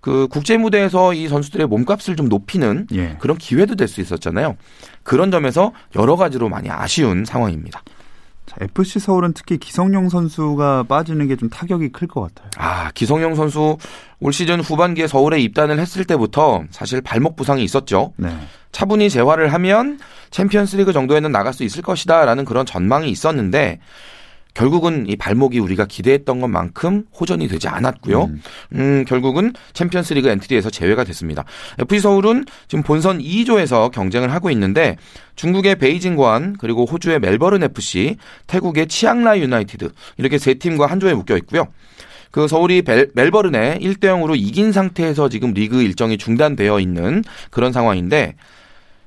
그 0.00 0.28
국제 0.30 0.56
무대에서 0.56 1.14
이 1.14 1.26
선수들의 1.26 1.66
몸값을 1.66 2.14
좀 2.14 2.28
높이는 2.28 2.86
예. 2.94 3.16
그런 3.18 3.36
기회도 3.38 3.74
될 3.74 3.88
수 3.88 4.00
있었잖아요. 4.00 4.56
그런 5.02 5.30
점에서 5.30 5.72
여러 5.96 6.16
가지로 6.16 6.48
많이 6.48 6.70
아쉬운 6.70 7.24
상황입니다. 7.24 7.82
FC 8.60 8.98
서울은 9.00 9.32
특히 9.34 9.58
기성용 9.58 10.08
선수가 10.08 10.84
빠지는 10.84 11.28
게 11.28 11.36
좀 11.36 11.48
타격이 11.50 11.90
클 11.90 12.08
것 12.08 12.22
같아요. 12.22 12.50
아, 12.56 12.90
기성용 12.92 13.34
선수 13.34 13.76
올 14.20 14.32
시즌 14.32 14.60
후반기에 14.60 15.06
서울에 15.06 15.38
입단을 15.40 15.78
했을 15.78 16.04
때부터 16.04 16.64
사실 16.70 17.00
발목 17.00 17.36
부상이 17.36 17.62
있었죠. 17.64 18.12
네. 18.16 18.28
차분히 18.72 19.10
재활을 19.10 19.52
하면 19.52 19.98
챔피언스리그 20.30 20.92
정도에는 20.92 21.30
나갈 21.32 21.52
수 21.52 21.64
있을 21.64 21.82
것이다라는 21.82 22.44
그런 22.44 22.64
전망이 22.66 23.10
있었는데 23.10 23.80
결국은 24.56 25.04
이 25.06 25.16
발목이 25.16 25.58
우리가 25.58 25.84
기대했던 25.84 26.40
것만큼 26.40 27.04
호전이 27.20 27.46
되지 27.46 27.68
않았고요. 27.68 28.24
음, 28.24 28.42
음 28.72 29.04
결국은 29.06 29.52
챔피언스리그 29.74 30.30
엔트리에서 30.30 30.70
제외가 30.70 31.04
됐습니다. 31.04 31.44
FC 31.78 32.00
서울은 32.00 32.46
지금 32.66 32.82
본선 32.82 33.18
2조에서 33.18 33.90
경쟁을 33.90 34.32
하고 34.32 34.50
있는데 34.50 34.96
중국의 35.34 35.76
베이징관 35.76 36.56
그리고 36.58 36.86
호주의 36.86 37.18
멜버른 37.18 37.62
FC, 37.64 38.16
태국의 38.46 38.86
치앙라이 38.86 39.42
유나이티드 39.42 39.90
이렇게 40.16 40.38
세 40.38 40.54
팀과 40.54 40.86
한 40.86 41.00
조에 41.00 41.12
묶여 41.12 41.36
있고요. 41.36 41.66
그 42.30 42.48
서울이 42.48 42.80
벨, 42.80 43.10
멜버른에 43.14 43.78
1대 43.82 44.04
0으로 44.04 44.34
이긴 44.38 44.72
상태에서 44.72 45.28
지금 45.28 45.52
리그 45.52 45.82
일정이 45.82 46.16
중단되어 46.16 46.80
있는 46.80 47.22
그런 47.50 47.74
상황인데 47.74 48.36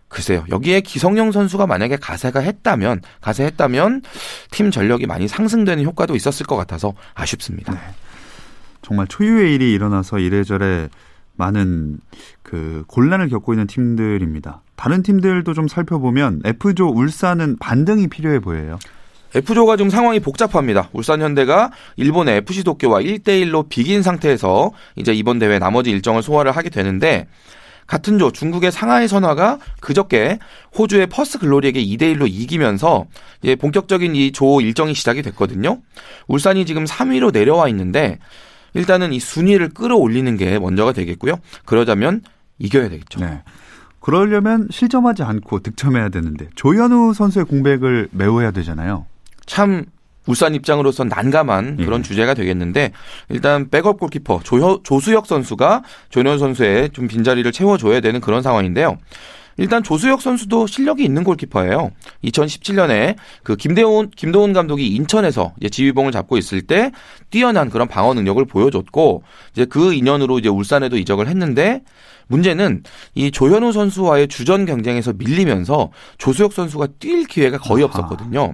글쎄요. 0.10 0.44
여기에 0.50 0.82
기성용 0.82 1.32
선수가 1.32 1.68
만약에 1.68 1.96
가세가 1.98 2.40
했다면, 2.40 3.02
가세했다면 3.22 4.02
팀 4.52 4.72
전력이 4.72 5.06
많이 5.06 5.28
상승되는 5.28 5.84
효과도 5.86 6.16
있었을 6.16 6.46
것 6.46 6.58
같아서 6.58 6.94
아쉽습니다. 7.14 7.74
네. 7.74 7.80
정말 8.82 9.08
초유의 9.08 9.54
일이 9.54 9.72
일어나서 9.72 10.20
이래저래 10.20 10.90
많은 11.36 12.00
그 12.44 12.84
곤란을 12.88 13.30
겪고 13.30 13.54
있는 13.54 13.68
팀들입니다. 13.68 14.62
다른 14.76 15.04
팀들도 15.04 15.54
좀 15.54 15.68
살펴보면 15.68 16.42
F조 16.44 16.90
울산은 16.90 17.58
반등이 17.60 18.08
필요해 18.08 18.40
보여요. 18.40 18.80
F조가 19.36 19.78
좀 19.78 19.90
상황이 19.90 20.20
복잡합니다. 20.20 20.90
울산 20.92 21.22
현대가 21.22 21.72
일본의 21.98 22.38
FC 22.38 22.64
도쿄와 22.64 23.00
1대1로 23.02 23.70
비긴 23.70 24.02
상태에서 24.02 24.72
이제 24.96 25.14
이번 25.14 25.38
대회 25.38 25.60
나머지 25.60 25.92
일정을 25.92 26.24
소화를 26.24 26.52
하게 26.52 26.70
되는데 26.70 27.28
같은 27.90 28.20
조 28.20 28.32
중국의 28.32 28.72
상하이 28.72 29.08
선화가 29.08 29.58
그저께 29.82 30.38
호주의 30.78 31.08
퍼스 31.08 31.40
글로리에게 31.40 31.84
2대 31.84 32.16
1로 32.16 32.28
이기면서 32.30 33.08
이제 33.42 33.56
본격적인 33.56 34.16
이 34.16 34.32
조 34.32 34.62
일정이 34.62 34.94
시작이 34.94 35.24
됐거든요. 35.24 35.80
울산이 36.28 36.68
지금 36.68 36.86
3위로 36.86 37.34
내려와 37.34 37.68
있는데 37.70 38.20
일단은 38.76 39.12
이 39.12 39.20
순위를 39.20 39.70
끌어올리는 39.70 40.38
게 40.38 40.60
먼저가 40.60 40.94
되겠고요. 40.94 41.40
그러자면 41.66 42.22
이겨야 42.60 42.90
되겠죠. 42.90 43.22
네. 43.22 43.42
그러려면 44.00 44.68
실점하지 44.70 45.24
않고 45.24 45.62
득점해야 45.62 46.10
되는데 46.10 46.48
조현우 46.54 47.16
선수의 47.16 47.46
공백을 47.46 48.10
메워야 48.12 48.52
되잖아요. 48.52 49.08
참 49.48 49.86
울산 50.30 50.54
입장으로선 50.54 51.08
난감한 51.08 51.78
예. 51.80 51.86
그런 51.86 52.02
예. 52.02 52.04
주제가 52.04 52.36
되겠는데 52.36 52.92
일단 53.30 53.68
백업 53.70 54.00
골키퍼 54.00 54.42
조, 54.44 54.84
조수혁 54.84 55.26
선수가 55.26 55.82
조현 56.10 56.38
선수의 56.38 56.92
좀 56.92 57.08
빈자리를 57.08 57.52
채워줘야 57.52 58.00
되는 58.00 58.22
그런 58.22 58.44
상황인데요. 58.44 58.98
일단 59.58 59.82
조수혁 59.82 60.22
선수도 60.22 60.68
실력이 60.68 61.04
있는 61.04 61.24
골키퍼예요. 61.24 61.92
2017년에 62.24 63.16
그 63.44 63.56
김대훈 63.56 64.12
김도훈 64.16 64.54
감독이 64.54 64.88
인천에서 64.88 65.54
이제 65.60 65.68
지휘봉을 65.68 66.12
잡고 66.12 66.38
있을 66.38 66.62
때 66.62 66.92
뛰어난 67.32 67.70
그런 67.70 67.88
방어 67.88 68.14
능력을 68.14 68.46
보여줬고 68.46 69.24
이제 69.52 69.66
그 69.66 69.94
인연으로 69.94 70.40
이제 70.40 70.48
울산에도 70.48 70.96
이적을 70.98 71.28
했는데 71.28 71.82
문제는 72.28 72.84
이 73.16 73.32
조현우 73.32 73.74
선수와의 73.74 74.28
주전 74.28 74.66
경쟁에서 74.66 75.14
밀리면서 75.14 75.92
조수혁 76.20 76.54
선수가 76.54 76.88
뛸 77.00 77.26
기회가 77.28 77.58
거의 77.58 77.84
없었거든요. 77.84 78.54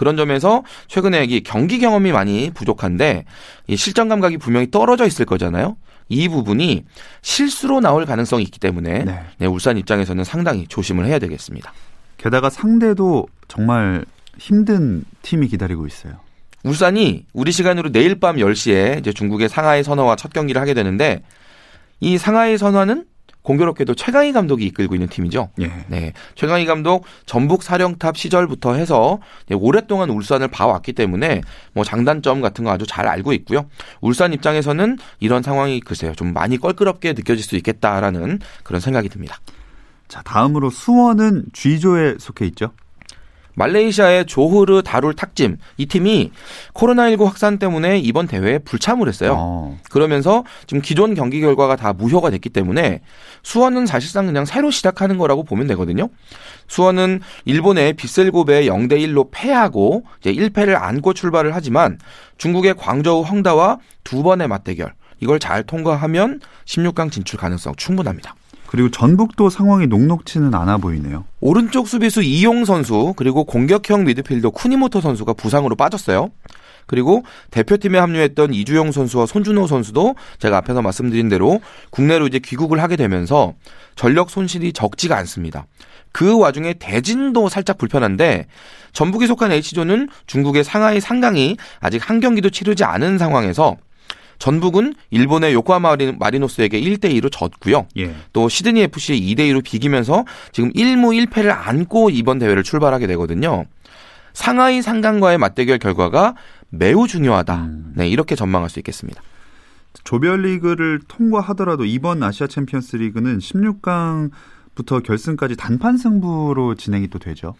그런 0.00 0.16
점에서 0.16 0.62
최근에 0.88 1.24
이 1.24 1.42
경기 1.42 1.78
경험이 1.78 2.10
많이 2.10 2.50
부족한데 2.54 3.26
이 3.66 3.76
실전 3.76 4.08
감각이 4.08 4.38
분명히 4.38 4.70
떨어져 4.70 5.06
있을 5.06 5.26
거잖아요. 5.26 5.76
이 6.08 6.26
부분이 6.26 6.86
실수로 7.20 7.80
나올 7.80 8.06
가능성이 8.06 8.44
있기 8.44 8.58
때문에 8.60 9.04
네. 9.04 9.20
네, 9.36 9.46
울산 9.46 9.76
입장에서는 9.76 10.24
상당히 10.24 10.66
조심을 10.66 11.04
해야 11.04 11.18
되겠습니다. 11.18 11.74
게다가 12.16 12.48
상대도 12.48 13.26
정말 13.46 14.06
힘든 14.38 15.04
팀이 15.20 15.48
기다리고 15.48 15.86
있어요. 15.86 16.14
울산이 16.64 17.26
우리 17.34 17.52
시간으로 17.52 17.92
내일 17.92 18.18
밤 18.18 18.36
10시에 18.36 19.00
이제 19.00 19.12
중국의 19.12 19.50
상하이 19.50 19.82
선화와 19.82 20.16
첫 20.16 20.32
경기를 20.32 20.62
하게 20.62 20.72
되는데 20.72 21.22
이 22.00 22.16
상하이 22.16 22.56
선화는 22.56 23.04
공교롭게도 23.50 23.94
최강희 23.94 24.32
감독이 24.32 24.64
이끌고 24.66 24.94
있는 24.94 25.08
팀이죠. 25.08 25.50
예. 25.60 25.72
네. 25.88 26.12
최강희 26.36 26.66
감독 26.66 27.04
전북 27.26 27.64
사령탑 27.64 28.16
시절부터 28.16 28.74
해서 28.74 29.18
오랫동안 29.52 30.10
울산을 30.10 30.48
봐왔기 30.48 30.92
때문에 30.92 31.40
뭐 31.72 31.82
장단점 31.82 32.42
같은 32.42 32.64
거 32.64 32.70
아주 32.70 32.86
잘 32.86 33.08
알고 33.08 33.32
있고요. 33.32 33.66
울산 34.00 34.32
입장에서는 34.32 34.98
이런 35.18 35.42
상황이 35.42 35.80
글쎄요. 35.80 36.14
좀 36.14 36.32
많이 36.32 36.58
껄끄럽게 36.58 37.14
느껴질 37.14 37.44
수 37.44 37.56
있겠다라는 37.56 38.38
그런 38.62 38.80
생각이 38.80 39.08
듭니다. 39.08 39.40
자, 40.06 40.22
다음으로 40.22 40.70
수원은 40.70 41.46
G조에 41.52 42.16
속해 42.20 42.46
있죠. 42.46 42.72
말레이시아의 43.54 44.26
조흐르 44.26 44.82
다룰 44.82 45.14
탁짐 45.14 45.58
이 45.76 45.86
팀이 45.86 46.30
코로나19 46.74 47.24
확산 47.24 47.58
때문에 47.58 47.98
이번 47.98 48.26
대회에 48.26 48.58
불참을 48.58 49.08
했어요. 49.08 49.34
어. 49.36 49.78
그러면서 49.90 50.44
지금 50.66 50.80
기존 50.80 51.14
경기 51.14 51.40
결과가 51.40 51.76
다 51.76 51.92
무효가 51.92 52.30
됐기 52.30 52.50
때문에 52.50 53.00
수원은 53.42 53.86
사실상 53.86 54.26
그냥 54.26 54.44
새로 54.44 54.70
시작하는 54.70 55.18
거라고 55.18 55.44
보면 55.44 55.66
되거든요. 55.68 56.08
수원은 56.68 57.20
일본의 57.44 57.94
비셀고베 57.94 58.66
0대 58.66 58.92
1로 58.92 59.28
패하고 59.30 60.04
이제 60.20 60.32
1패를 60.32 60.80
안고 60.80 61.14
출발을 61.14 61.54
하지만 61.54 61.98
중국의 62.38 62.74
광저우 62.74 63.22
헝다와 63.22 63.78
두 64.04 64.22
번의 64.22 64.48
맞대결 64.48 64.92
이걸 65.20 65.38
잘 65.38 65.62
통과하면 65.62 66.40
16강 66.64 67.12
진출 67.12 67.38
가능성 67.38 67.74
충분합니다. 67.76 68.34
그리고 68.70 68.88
전북도 68.88 69.50
상황이 69.50 69.88
녹록치는 69.88 70.54
않아 70.54 70.78
보이네요. 70.78 71.24
오른쪽 71.40 71.88
수비수 71.88 72.22
이용 72.22 72.64
선수 72.64 73.14
그리고 73.16 73.42
공격형 73.42 74.04
미드필더 74.04 74.50
쿠니모토 74.50 75.00
선수가 75.00 75.32
부상으로 75.32 75.74
빠졌어요. 75.74 76.30
그리고 76.86 77.24
대표팀에 77.50 77.98
합류했던 77.98 78.54
이주영 78.54 78.92
선수와 78.92 79.26
손준호 79.26 79.66
선수도 79.66 80.14
제가 80.38 80.58
앞에서 80.58 80.82
말씀드린 80.82 81.28
대로 81.28 81.60
국내로 81.90 82.28
이제 82.28 82.38
귀국을 82.38 82.80
하게 82.80 82.94
되면서 82.94 83.54
전력 83.96 84.30
손실이 84.30 84.72
적지가 84.72 85.16
않습니다. 85.16 85.66
그 86.12 86.38
와중에 86.38 86.74
대진도 86.74 87.48
살짝 87.48 87.76
불편한데 87.76 88.46
전북이 88.92 89.26
속한 89.26 89.50
H조는 89.50 90.10
중국의 90.28 90.62
상하이 90.62 91.00
상강이 91.00 91.56
아직 91.80 92.08
한 92.08 92.20
경기도 92.20 92.50
치르지 92.50 92.84
않은 92.84 93.18
상황에서 93.18 93.76
전북은 94.40 94.94
일본의 95.10 95.52
요코하마 95.52 95.96
마리노스에게 96.18 96.80
1대 96.80 97.04
2로 97.20 97.30
졌고요. 97.30 97.86
예. 97.98 98.14
또 98.32 98.48
시드니 98.48 98.80
FC에 98.80 99.20
2대 99.20 99.40
2로 99.50 99.62
비기면서 99.62 100.24
지금 100.50 100.72
1무 100.72 101.28
1패를 101.28 101.54
안고 101.56 102.10
이번 102.10 102.40
대회를 102.40 102.64
출발하게 102.64 103.06
되거든요. 103.08 103.66
상하이 104.32 104.80
상강과의 104.82 105.38
맞대결 105.38 105.78
결과가 105.78 106.34
매우 106.70 107.06
중요하다. 107.06 107.56
음. 107.56 107.92
네, 107.94 108.08
이렇게 108.08 108.34
전망할 108.34 108.70
수 108.70 108.78
있겠습니다. 108.78 109.22
조별리그를 110.04 111.00
통과하더라도 111.06 111.84
이번 111.84 112.22
아시아 112.22 112.46
챔피언스 112.46 112.96
리그는 112.96 113.38
16강 113.38 114.30
부터 114.74 115.00
결승까지 115.00 115.56
단판 115.56 115.98
승부로 115.98 116.76
진행이 116.76 117.08
또 117.08 117.18
되죠. 117.18 117.54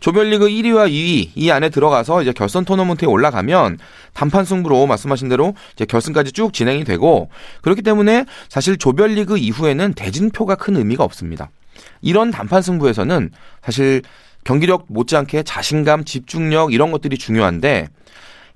조별리그 0.00 0.48
1위와 0.48 0.90
2위 0.90 1.30
이 1.34 1.50
안에 1.50 1.68
들어가서 1.68 2.22
이제 2.22 2.32
결선 2.32 2.64
토너먼트에 2.64 3.06
올라가면 3.06 3.78
단판 4.12 4.44
승부로 4.44 4.86
말씀하신 4.86 5.28
대로 5.28 5.54
이제 5.74 5.84
결승까지 5.84 6.32
쭉 6.32 6.52
진행이 6.52 6.84
되고 6.84 7.30
그렇기 7.62 7.82
때문에 7.82 8.26
사실 8.48 8.76
조별리그 8.76 9.38
이후에는 9.38 9.94
대진표가 9.94 10.56
큰 10.56 10.76
의미가 10.76 11.04
없습니다. 11.04 11.50
이런 12.00 12.30
단판 12.30 12.62
승부에서는 12.62 13.30
사실 13.62 14.02
경기력 14.44 14.86
못지않게 14.88 15.42
자신감, 15.42 16.04
집중력 16.04 16.72
이런 16.72 16.92
것들이 16.92 17.18
중요한데 17.18 17.88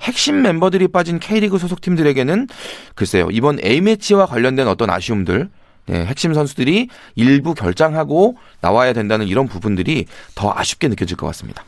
핵심 0.01 0.41
멤버들이 0.43 0.89
빠진 0.89 1.19
K리그 1.19 1.59
소속팀들에게는 1.59 2.49
글쎄요 2.95 3.29
이번 3.31 3.59
A매치와 3.63 4.27
관련된 4.27 4.67
어떤 4.69 4.89
아쉬움들 4.89 5.51
네, 5.91 6.07
핵심 6.07 6.33
선수들이 6.35 6.89
일부 7.17 7.53
결장하고 7.53 8.37
나와야 8.61 8.93
된다는 8.93 9.27
이런 9.27 9.49
부분들이 9.49 10.07
더 10.37 10.53
아쉽게 10.55 10.87
느껴질 10.87 11.17
것 11.17 11.27
같습니다. 11.27 11.65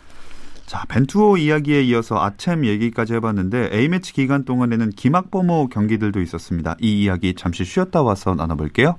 자, 0.64 0.84
벤투호 0.88 1.38
이야기에 1.38 1.82
이어서 1.82 2.18
아챔 2.18 2.64
얘기까지 2.64 3.14
해봤는데 3.14 3.70
A매치 3.72 4.12
기간 4.12 4.44
동안에는 4.44 4.90
기막범호 4.90 5.70
경기들도 5.70 6.20
있었습니다. 6.22 6.76
이 6.80 7.02
이야기 7.02 7.34
잠시 7.34 7.64
쉬었다 7.64 8.02
와서 8.02 8.36
나눠볼게요. 8.36 8.96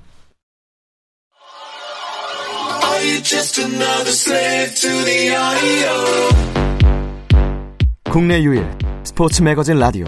국내 8.10 8.42
유일 8.42 8.70
스포츠 9.04 9.42
매거진 9.42 9.78
라디오 9.78 10.04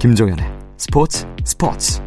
김종현의 0.00 0.44
스포츠 0.78 1.26
스포츠 1.44 2.00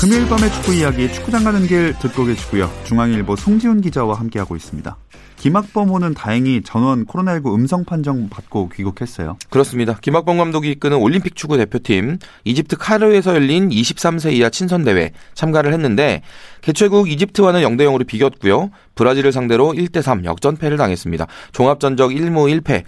금요일 0.00 0.28
밤의 0.28 0.52
축구 0.52 0.74
이야기 0.74 1.12
축구장 1.12 1.44
가는 1.44 1.66
길 1.66 1.94
듣고 2.00 2.24
계시고요. 2.24 2.70
중앙일보 2.84 3.36
송지훈 3.36 3.80
기자와 3.80 4.18
함께하고 4.18 4.56
있습니다. 4.56 4.96
김학범호는 5.42 6.14
다행히 6.14 6.62
전원 6.62 7.04
코로나19 7.04 7.52
음성 7.54 7.84
판정 7.84 8.28
받고 8.28 8.68
귀국했어요. 8.68 9.36
그렇습니다. 9.50 9.98
김학범 10.00 10.38
감독이 10.38 10.70
이끄는 10.70 10.98
올림픽 10.98 11.34
축구 11.34 11.56
대표팀 11.56 12.18
이집트 12.44 12.76
카르에서 12.76 13.34
열린 13.34 13.68
23세 13.68 14.34
이하 14.34 14.50
친선 14.50 14.84
대회 14.84 15.10
참가를 15.34 15.72
했는데 15.72 16.22
개최국 16.60 17.10
이집트와는 17.10 17.60
0대 17.62 17.80
0으로 17.80 18.06
비겼고요. 18.06 18.70
브라질을 18.94 19.32
상대로 19.32 19.72
1대 19.72 20.00
3 20.00 20.24
역전패를 20.24 20.76
당했습니다. 20.76 21.26
종합 21.50 21.80
전적 21.80 22.12
1무 22.12 22.62
1패. 22.62 22.84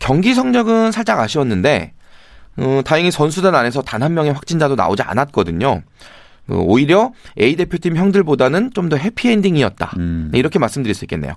경기 0.00 0.34
성적은 0.34 0.90
살짝 0.90 1.20
아쉬웠는데 1.20 1.92
어, 2.56 2.80
다행히 2.84 3.10
선수단 3.10 3.54
안에서 3.54 3.82
단 3.82 4.02
한 4.02 4.14
명의 4.14 4.32
확진자도 4.32 4.74
나오지 4.74 5.02
않았거든요. 5.02 5.82
어, 6.48 6.54
오히려 6.56 7.12
A 7.40 7.56
대표팀 7.56 7.96
형들보다는 7.96 8.70
좀 8.74 8.88
더 8.88 8.96
해피엔딩이었다. 8.96 9.92
음. 9.98 10.28
네, 10.32 10.38
이렇게 10.38 10.58
말씀드릴 10.58 10.94
수 10.94 11.04
있겠네요. 11.04 11.32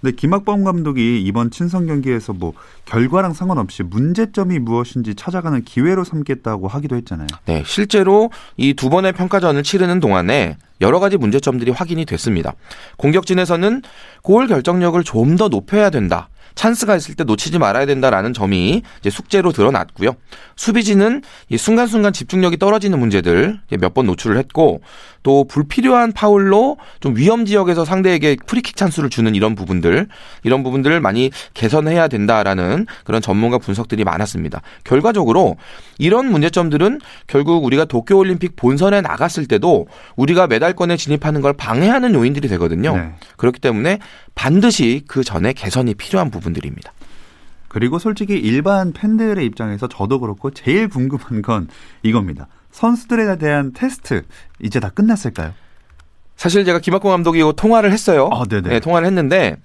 근데 0.00 0.14
김학범 0.14 0.62
감독이 0.64 1.22
이번 1.22 1.50
친선 1.50 1.86
경기에서 1.86 2.32
뭐 2.34 2.52
결과랑 2.84 3.32
상관없이 3.32 3.82
문제점이 3.82 4.58
무엇인지 4.58 5.14
찾아가는 5.14 5.62
기회로 5.62 6.04
삼겠다고 6.04 6.68
하기도 6.68 6.96
했잖아요. 6.96 7.26
네, 7.46 7.62
실제로 7.66 8.30
이 8.58 8.74
두 8.74 8.90
번의 8.90 9.12
평가전을 9.14 9.62
치르는 9.62 10.00
동안에 10.00 10.58
여러 10.82 11.00
가지 11.00 11.16
문제점들이 11.16 11.70
확인이 11.70 12.04
됐습니다. 12.04 12.52
공격진에서는 12.98 13.82
골 14.22 14.46
결정력을 14.48 15.02
좀 15.04 15.36
더 15.36 15.48
높여야 15.48 15.90
된다. 15.90 16.28
찬스가 16.56 16.96
있을 16.96 17.14
때 17.14 17.22
놓치지 17.22 17.58
말아야 17.58 17.86
된다라는 17.86 18.32
점이 18.32 18.82
이제 19.00 19.10
숙제로 19.10 19.52
드러났고요. 19.52 20.16
수비진은 20.56 21.22
이 21.50 21.56
순간순간 21.56 22.12
집중력이 22.12 22.56
떨어지는 22.56 22.98
문제들 22.98 23.60
몇 23.78 23.94
번 23.94 24.06
노출을 24.06 24.36
했고 24.36 24.80
또 25.26 25.42
불필요한 25.42 26.12
파울로 26.12 26.76
좀 27.00 27.16
위험 27.16 27.46
지역에서 27.46 27.84
상대에게 27.84 28.36
프리킥 28.46 28.76
찬스를 28.76 29.10
주는 29.10 29.34
이런 29.34 29.56
부분들 29.56 30.06
이런 30.44 30.62
부분들을 30.62 31.00
많이 31.00 31.32
개선해야 31.52 32.06
된다라는 32.06 32.86
그런 33.02 33.20
전문가 33.20 33.58
분석들이 33.58 34.04
많았습니다. 34.04 34.62
결과적으로 34.84 35.56
이런 35.98 36.30
문제점들은 36.30 37.00
결국 37.26 37.64
우리가 37.64 37.86
도쿄 37.86 38.16
올림픽 38.16 38.54
본선에 38.54 39.00
나갔을 39.00 39.46
때도 39.46 39.88
우리가 40.14 40.46
메달권에 40.46 40.96
진입하는 40.96 41.40
걸 41.40 41.54
방해하는 41.54 42.14
요인들이 42.14 42.46
되거든요. 42.46 42.96
네. 42.96 43.14
그렇기 43.36 43.58
때문에 43.58 43.98
반드시 44.36 45.02
그 45.08 45.24
전에 45.24 45.52
개선이 45.54 45.94
필요한 45.94 46.30
부분들입니다. 46.30 46.92
그리고 47.66 47.98
솔직히 47.98 48.34
일반 48.34 48.92
팬들의 48.92 49.44
입장에서 49.44 49.88
저도 49.88 50.20
그렇고 50.20 50.52
제일 50.52 50.88
궁금한 50.88 51.42
건 51.42 51.66
이겁니다. 52.04 52.46
선수들에 52.76 53.36
대한 53.38 53.72
테스트 53.72 54.22
이제 54.60 54.80
다 54.80 54.90
끝났을까요? 54.90 55.54
사실 56.36 56.66
제가 56.66 56.78
김학범 56.78 57.10
감독이랑 57.10 57.54
통화를 57.54 57.90
했어요. 57.90 58.28
아, 58.30 58.44
네네. 58.44 58.68
네, 58.68 58.80
통화를 58.80 59.06
했는데 59.06 59.56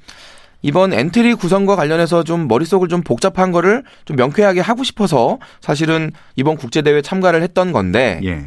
이번 0.62 0.94
엔트리 0.94 1.34
구성과 1.34 1.76
관련해서 1.76 2.24
좀 2.24 2.48
머릿속을 2.48 2.88
좀 2.88 3.02
복잡한 3.02 3.52
거를 3.52 3.84
좀 4.06 4.16
명쾌하게 4.16 4.62
하고 4.62 4.86
싶어서 4.86 5.40
사실은 5.60 6.12
이번 6.38 6.56
국제대회 6.56 7.02
참가를 7.02 7.44
했던 7.44 7.74
건데 7.74 8.22
예. 8.24 8.46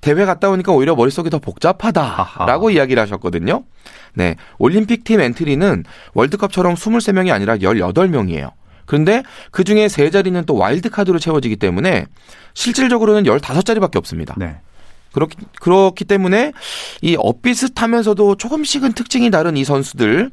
대회 0.00 0.24
갔다 0.24 0.48
오니까 0.48 0.72
오히려 0.72 0.94
머릿속이 0.94 1.28
더 1.28 1.38
복잡하다라고 1.38 2.68
아하. 2.68 2.72
이야기를 2.72 3.02
하셨거든요. 3.02 3.64
네. 4.14 4.36
올림픽 4.56 5.04
팀 5.04 5.20
엔트리는 5.20 5.84
월드컵처럼 6.14 6.74
23명이 6.74 7.32
아니라 7.32 7.56
18명이에요. 7.58 8.52
그런데 8.86 9.22
그 9.50 9.64
중에 9.64 9.88
세 9.88 10.10
자리는 10.10 10.44
또 10.44 10.56
와일드 10.56 10.90
카드로 10.90 11.18
채워지기 11.18 11.56
때문에 11.56 12.06
실질적으로는 12.54 13.24
15자리밖에 13.24 13.96
없습니다. 13.96 14.34
네. 14.36 14.56
그렇기, 15.12 15.36
그렇기 15.60 16.04
때문에 16.04 16.52
이 17.00 17.16
엇비슷하면서도 17.18 18.36
조금씩은 18.36 18.92
특징이 18.94 19.30
다른 19.30 19.56
이 19.56 19.64
선수들 19.64 20.30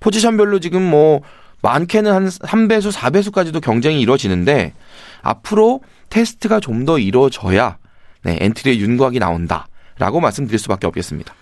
포지션별로 0.00 0.60
지금 0.60 0.82
뭐 0.82 1.22
많게는 1.62 2.12
한 2.12 2.28
3배수, 2.28 2.92
4배수까지도 2.92 3.60
경쟁이 3.60 4.00
이루어지는데 4.00 4.74
앞으로 5.22 5.80
테스트가 6.10 6.60
좀 6.60 6.84
더 6.84 6.98
이루어져야 6.98 7.78
네, 8.22 8.38
엔트리의 8.40 8.80
윤곽이 8.80 9.18
나온다라고 9.18 10.20
말씀드릴 10.20 10.58
수밖에 10.58 10.86
없겠습니다. 10.86 11.34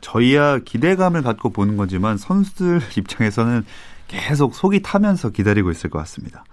저희야 0.00 0.58
기대감을 0.58 1.22
갖고 1.22 1.50
보는 1.50 1.76
거지만 1.76 2.16
선수들 2.18 2.80
입장에서는 2.96 3.64
계속 4.08 4.54
속이 4.54 4.82
타면서 4.82 5.30
기다리고 5.30 5.70
있을 5.70 5.90
것 5.90 5.98
같습니다. 6.00 6.44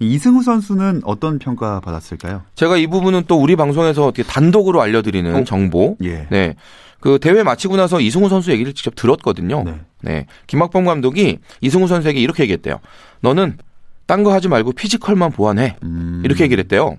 이승우 0.00 0.42
선수는 0.42 1.02
어떤 1.04 1.38
평가 1.38 1.80
받았을까요? 1.80 2.42
제가 2.56 2.76
이 2.76 2.86
부분은 2.88 3.24
또 3.28 3.40
우리 3.40 3.54
방송에서 3.54 4.06
어떻게 4.06 4.24
단독으로 4.24 4.82
알려드리는 4.82 5.34
어? 5.34 5.44
정보. 5.44 5.96
예. 6.02 6.26
네. 6.30 6.56
그 6.98 7.18
대회 7.20 7.42
마치고 7.42 7.76
나서 7.76 8.00
이승우 8.00 8.28
선수 8.28 8.50
얘기를 8.50 8.72
직접 8.72 8.94
들었거든요. 8.96 9.62
네. 9.64 9.80
네. 10.00 10.26
김학범 10.46 10.84
감독이 10.84 11.38
이승우 11.60 11.86
선수에게 11.86 12.18
이렇게 12.18 12.42
얘기했대요. 12.42 12.80
너는 13.20 13.58
딴 14.06 14.24
거 14.24 14.32
하지 14.32 14.48
말고 14.48 14.72
피지컬만 14.72 15.30
보완해. 15.30 15.76
음. 15.82 16.22
이렇게 16.24 16.44
얘기를 16.44 16.62
했대요. 16.62 16.96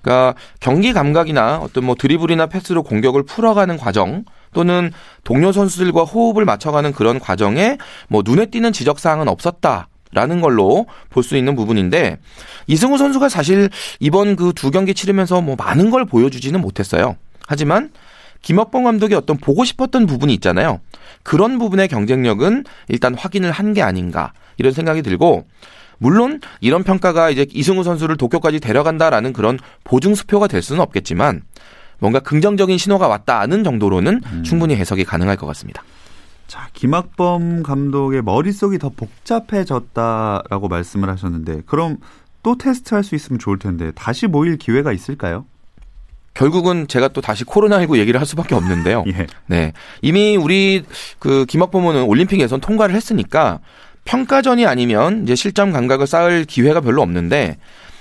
그러니까 0.00 0.34
경기 0.60 0.92
감각이나 0.92 1.58
어떤 1.58 1.84
뭐 1.84 1.94
드리블이나 1.94 2.46
패스로 2.46 2.82
공격을 2.82 3.24
풀어가는 3.24 3.76
과정 3.76 4.24
또는 4.54 4.92
동료 5.24 5.52
선수들과 5.52 6.04
호흡을 6.04 6.44
맞춰가는 6.44 6.92
그런 6.92 7.18
과정에 7.18 7.78
뭐 8.08 8.22
눈에 8.24 8.46
띄는 8.46 8.72
지적 8.72 8.98
사항은 8.98 9.28
없었다. 9.28 9.88
라는 10.14 10.42
걸로 10.42 10.84
볼 11.08 11.22
수 11.24 11.38
있는 11.38 11.56
부분인데 11.56 12.18
이승우 12.66 12.98
선수가 12.98 13.30
사실 13.30 13.70
이번 13.98 14.36
그 14.36 14.52
두 14.52 14.70
경기 14.70 14.92
치르면서 14.92 15.40
뭐 15.40 15.56
많은 15.56 15.88
걸 15.88 16.04
보여주지는 16.04 16.60
못했어요. 16.60 17.16
하지만 17.48 17.90
김학봉 18.42 18.84
감독이 18.84 19.14
어떤 19.14 19.38
보고 19.38 19.64
싶었던 19.64 20.04
부분이 20.04 20.34
있잖아요. 20.34 20.80
그런 21.22 21.58
부분의 21.58 21.88
경쟁력은 21.88 22.64
일단 22.88 23.14
확인을 23.14 23.52
한 23.52 23.72
게 23.72 23.80
아닌가 23.80 24.34
이런 24.58 24.72
생각이 24.74 25.00
들고 25.00 25.46
물론 25.96 26.40
이런 26.60 26.82
평가가 26.82 27.30
이제 27.30 27.46
이승우 27.50 27.82
선수를 27.82 28.18
도쿄까지 28.18 28.60
데려간다라는 28.60 29.32
그런 29.32 29.58
보증 29.82 30.14
수표가 30.14 30.46
될 30.46 30.60
수는 30.60 30.82
없겠지만 30.82 31.40
뭔가 32.02 32.18
긍정적인 32.18 32.78
신호가 32.78 33.06
왔다는 33.06 33.62
정도로는 33.62 34.22
음. 34.26 34.42
충분히 34.42 34.74
해석이 34.74 35.04
가능할 35.04 35.36
것 35.36 35.46
같습니다. 35.46 35.84
자, 36.48 36.68
김학범 36.72 37.62
감독의 37.62 38.22
머릿속이 38.22 38.80
더 38.80 38.88
복잡해졌다라고 38.88 40.66
말씀을 40.66 41.08
하셨는데 41.08 41.62
그럼 41.64 41.98
또 42.42 42.58
테스트할 42.58 43.04
수 43.04 43.14
있으면 43.14 43.38
좋을 43.38 43.60
텐데 43.60 43.92
다시 43.94 44.26
모일 44.26 44.58
기회가 44.58 44.92
있을까요? 44.92 45.46
결국은 46.34 46.88
제가 46.88 47.06
또 47.08 47.20
다시 47.20 47.44
코로나19 47.44 47.96
얘기를 47.98 48.18
할 48.18 48.26
수밖에 48.26 48.56
없는데요. 48.56 49.04
예. 49.14 49.28
네. 49.46 49.72
이미 50.00 50.36
우리 50.36 50.82
그 51.20 51.46
김학범은 51.46 52.02
올림픽 52.02 52.40
에선 52.40 52.60
통과를 52.60 52.96
했으니까 52.96 53.60
평가전이 54.06 54.66
아니면 54.66 55.22
이제 55.22 55.36
실점 55.36 55.70
감각을 55.70 56.08
쌓을 56.08 56.46
기회가 56.46 56.80
별로 56.80 57.00
없는데 57.00 57.58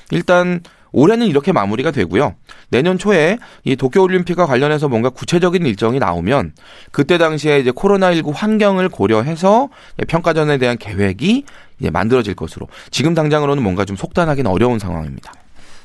일단 0.09 0.61
올해는 0.91 1.27
이렇게 1.27 1.51
마무리가 1.51 1.91
되고요. 1.91 2.35
내년 2.69 2.97
초에 2.97 3.37
이 3.63 3.75
도쿄올림픽과 3.75 4.45
관련해서 4.45 4.89
뭔가 4.89 5.09
구체적인 5.09 5.65
일정이 5.65 5.99
나오면 5.99 6.53
그때 6.91 7.17
당시에 7.17 7.59
이제 7.59 7.71
코로나19 7.71 8.33
환경을 8.33 8.89
고려해서 8.89 9.69
평가전에 10.07 10.57
대한 10.57 10.77
계획이 10.77 11.45
이제 11.79 11.89
만들어질 11.89 12.35
것으로 12.35 12.67
지금 12.91 13.13
당장으로는 13.13 13.63
뭔가 13.63 13.85
좀 13.85 13.95
속단하기는 13.95 14.49
어려운 14.49 14.79
상황입니다. 14.79 15.33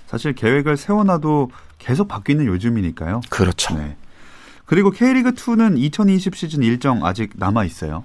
사실 0.07 0.35
계획을 0.35 0.77
세워놔도 0.77 1.51
계속 1.79 2.09
바뀌는 2.09 2.47
요즘이니까요. 2.47 3.21
그렇죠. 3.29 3.77
네. 3.77 3.97
그리고 4.64 4.90
K리그 4.90 5.33
2는 5.33 5.79
2020 5.79 6.35
시즌 6.35 6.62
일정 6.62 7.05
아직 7.07 7.31
남아 7.37 7.64
있어요. 7.64 8.05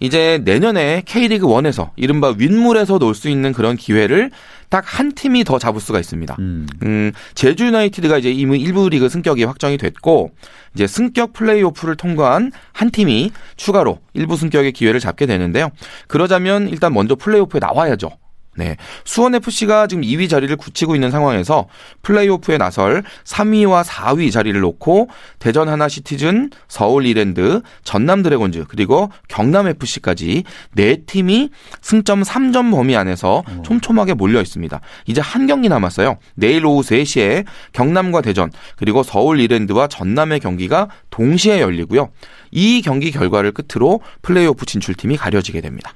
이제 0.00 0.40
내년에 0.44 1.02
K리그 1.04 1.46
1에서 1.46 1.90
이른바 1.94 2.34
윗물에서 2.36 2.98
놀 2.98 3.14
수 3.14 3.28
있는 3.28 3.52
그런 3.52 3.76
기회를 3.76 4.30
딱 4.70 4.84
한 5.00 5.12
팀이 5.12 5.44
더 5.44 5.58
잡을 5.58 5.80
수가 5.80 5.98
있습니다. 6.00 6.36
음. 6.38 6.66
음, 6.82 7.12
제주 7.34 7.66
유나이티드가 7.66 8.18
이제 8.18 8.30
이미 8.30 8.58
일부 8.58 8.88
리그 8.88 9.08
승격이 9.08 9.44
확정이 9.44 9.76
됐고 9.76 10.30
이제 10.74 10.86
승격 10.86 11.32
플레이오프를 11.32 11.96
통과한 11.96 12.52
한 12.72 12.90
팀이 12.90 13.32
추가로 13.56 13.98
일부 14.14 14.36
승격의 14.36 14.72
기회를 14.72 15.00
잡게 15.00 15.26
되는데요. 15.26 15.70
그러자면 16.06 16.68
일단 16.68 16.92
먼저 16.92 17.14
플레이오프에 17.14 17.60
나와야죠. 17.60 18.10
네. 18.60 18.76
수원 19.06 19.34
FC가 19.34 19.86
지금 19.86 20.02
2위 20.02 20.28
자리를 20.28 20.54
굳히고 20.54 20.94
있는 20.94 21.10
상황에서 21.10 21.66
플레이오프에 22.02 22.58
나설 22.58 23.02
3위와 23.24 23.84
4위 23.84 24.30
자리를 24.30 24.60
놓고 24.60 25.08
대전 25.38 25.70
하나시티즌, 25.70 26.50
서울 26.68 27.06
이랜드, 27.06 27.62
전남 27.84 28.22
드래곤즈 28.22 28.66
그리고 28.68 29.10
경남 29.28 29.66
FC까지 29.66 30.44
네 30.72 30.96
팀이 31.06 31.48
승점 31.80 32.22
3점 32.22 32.70
범위 32.70 32.96
안에서 32.96 33.44
어. 33.48 33.62
촘촘하게 33.64 34.12
몰려 34.12 34.42
있습니다. 34.42 34.78
이제 35.06 35.22
한 35.22 35.46
경기 35.46 35.70
남았어요. 35.70 36.18
내일 36.34 36.66
오후 36.66 36.82
3시에 36.82 37.46
경남과 37.72 38.20
대전 38.20 38.52
그리고 38.76 39.02
서울 39.02 39.40
이랜드와 39.40 39.86
전남의 39.86 40.40
경기가 40.40 40.88
동시에 41.08 41.62
열리고요. 41.62 42.10
이 42.50 42.82
경기 42.82 43.10
결과를 43.10 43.52
끝으로 43.52 44.02
플레이오프 44.20 44.66
진출팀이 44.66 45.16
가려지게 45.16 45.62
됩니다. 45.62 45.94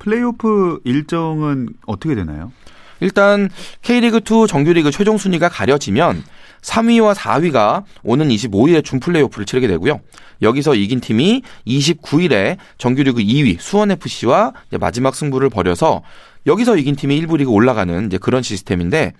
플레이오프 0.00 0.80
일정은 0.84 1.68
어떻게 1.86 2.16
되나요? 2.16 2.50
일단 2.98 3.48
K리그2 3.82 4.46
정규리그 4.48 4.90
최종 4.90 5.16
순위가 5.16 5.48
가려지면 5.48 6.22
3위와 6.62 7.14
4위가 7.14 7.84
오는 8.02 8.28
25일에 8.28 8.84
준 8.84 9.00
플레이오프를 9.00 9.46
치르게 9.46 9.66
되고요. 9.68 10.00
여기서 10.42 10.74
이긴 10.74 11.00
팀이 11.00 11.42
29일에 11.66 12.56
정규리그 12.78 13.22
2위 13.22 13.58
수원FC와 13.58 14.52
마지막 14.78 15.14
승부를 15.14 15.48
벌여서 15.48 16.02
여기서 16.46 16.76
이긴 16.76 16.96
팀이 16.96 17.20
1부 17.22 17.36
리그 17.38 17.50
올라가는 17.50 18.06
이제 18.06 18.18
그런 18.18 18.42
시스템인데 18.42 19.12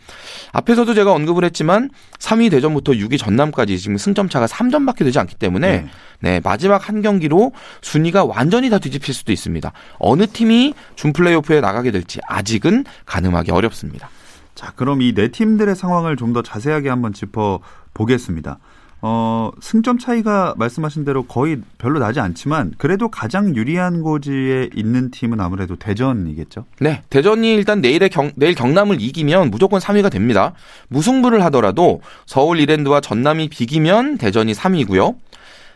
앞에서도 0.53 0.95
제가 0.95 1.13
언급을 1.13 1.45
했지만 1.45 1.91
3위 2.19 2.51
대전부터 2.51 2.93
6위 2.93 3.19
전남까지 3.19 3.79
지금 3.79 3.97
승점 3.99 4.29
차가 4.29 4.47
3점밖에 4.47 4.99
되지 5.05 5.19
않기 5.19 5.35
때문에 5.35 5.71
네. 5.83 5.89
네, 6.21 6.41
마지막 6.43 6.89
한 6.89 7.03
경기로 7.03 7.53
순위가 7.83 8.25
완전히 8.25 8.71
다 8.71 8.79
뒤집힐 8.79 9.15
수도 9.15 9.33
있습니다. 9.33 9.73
어느 9.99 10.27
팀이 10.27 10.75
준 10.97 11.13
플레이오프에 11.13 11.61
나가게 11.61 11.91
될지 11.91 12.21
아직은 12.27 12.85
가늠하기 13.07 13.51
어렵습니다. 13.53 14.09
자, 14.55 14.73
그럼 14.75 15.01
이 15.03 15.15
네 15.15 15.29
팀들의 15.29 15.75
상황을 15.77 16.17
좀 16.17 16.33
더 16.33 16.43
자세하게 16.43 16.89
한번 16.89 17.13
짚어 17.13 17.61
보겠습니다. 17.95 18.59
어, 19.03 19.51
승점 19.61 19.99
차이가 19.99 20.55
말씀하신 20.59 21.05
대로 21.05 21.23
거의 21.25 21.59
별로 21.79 21.99
나지 21.99 22.21
않지만 22.21 22.75
그래도 22.77 23.09
가장 23.09 23.57
유리한 23.57 24.03
고지에 24.03 24.71
있는 24.75 25.11
팀은 25.11 25.41
아무래도 25.41 25.77
대전이겠죠. 25.77 26.67
네, 26.81 27.03
대전이 27.09 27.55
일단 27.55 27.81
내일에 27.81 28.09
경, 28.09 28.31
내일 28.37 28.55
경남을 28.55 29.01
이기면 29.01 29.51
무조건 29.51 29.81
3위가 29.81 30.11
됩니다. 30.11 30.53
무승부를 30.89 31.43
하더라도 31.45 32.03
서울 32.27 32.61
이랜드와 32.61 33.01
전남이 33.01 33.49
비기면 33.49 34.19
대전이 34.19 34.53
3위고요. 34.53 35.17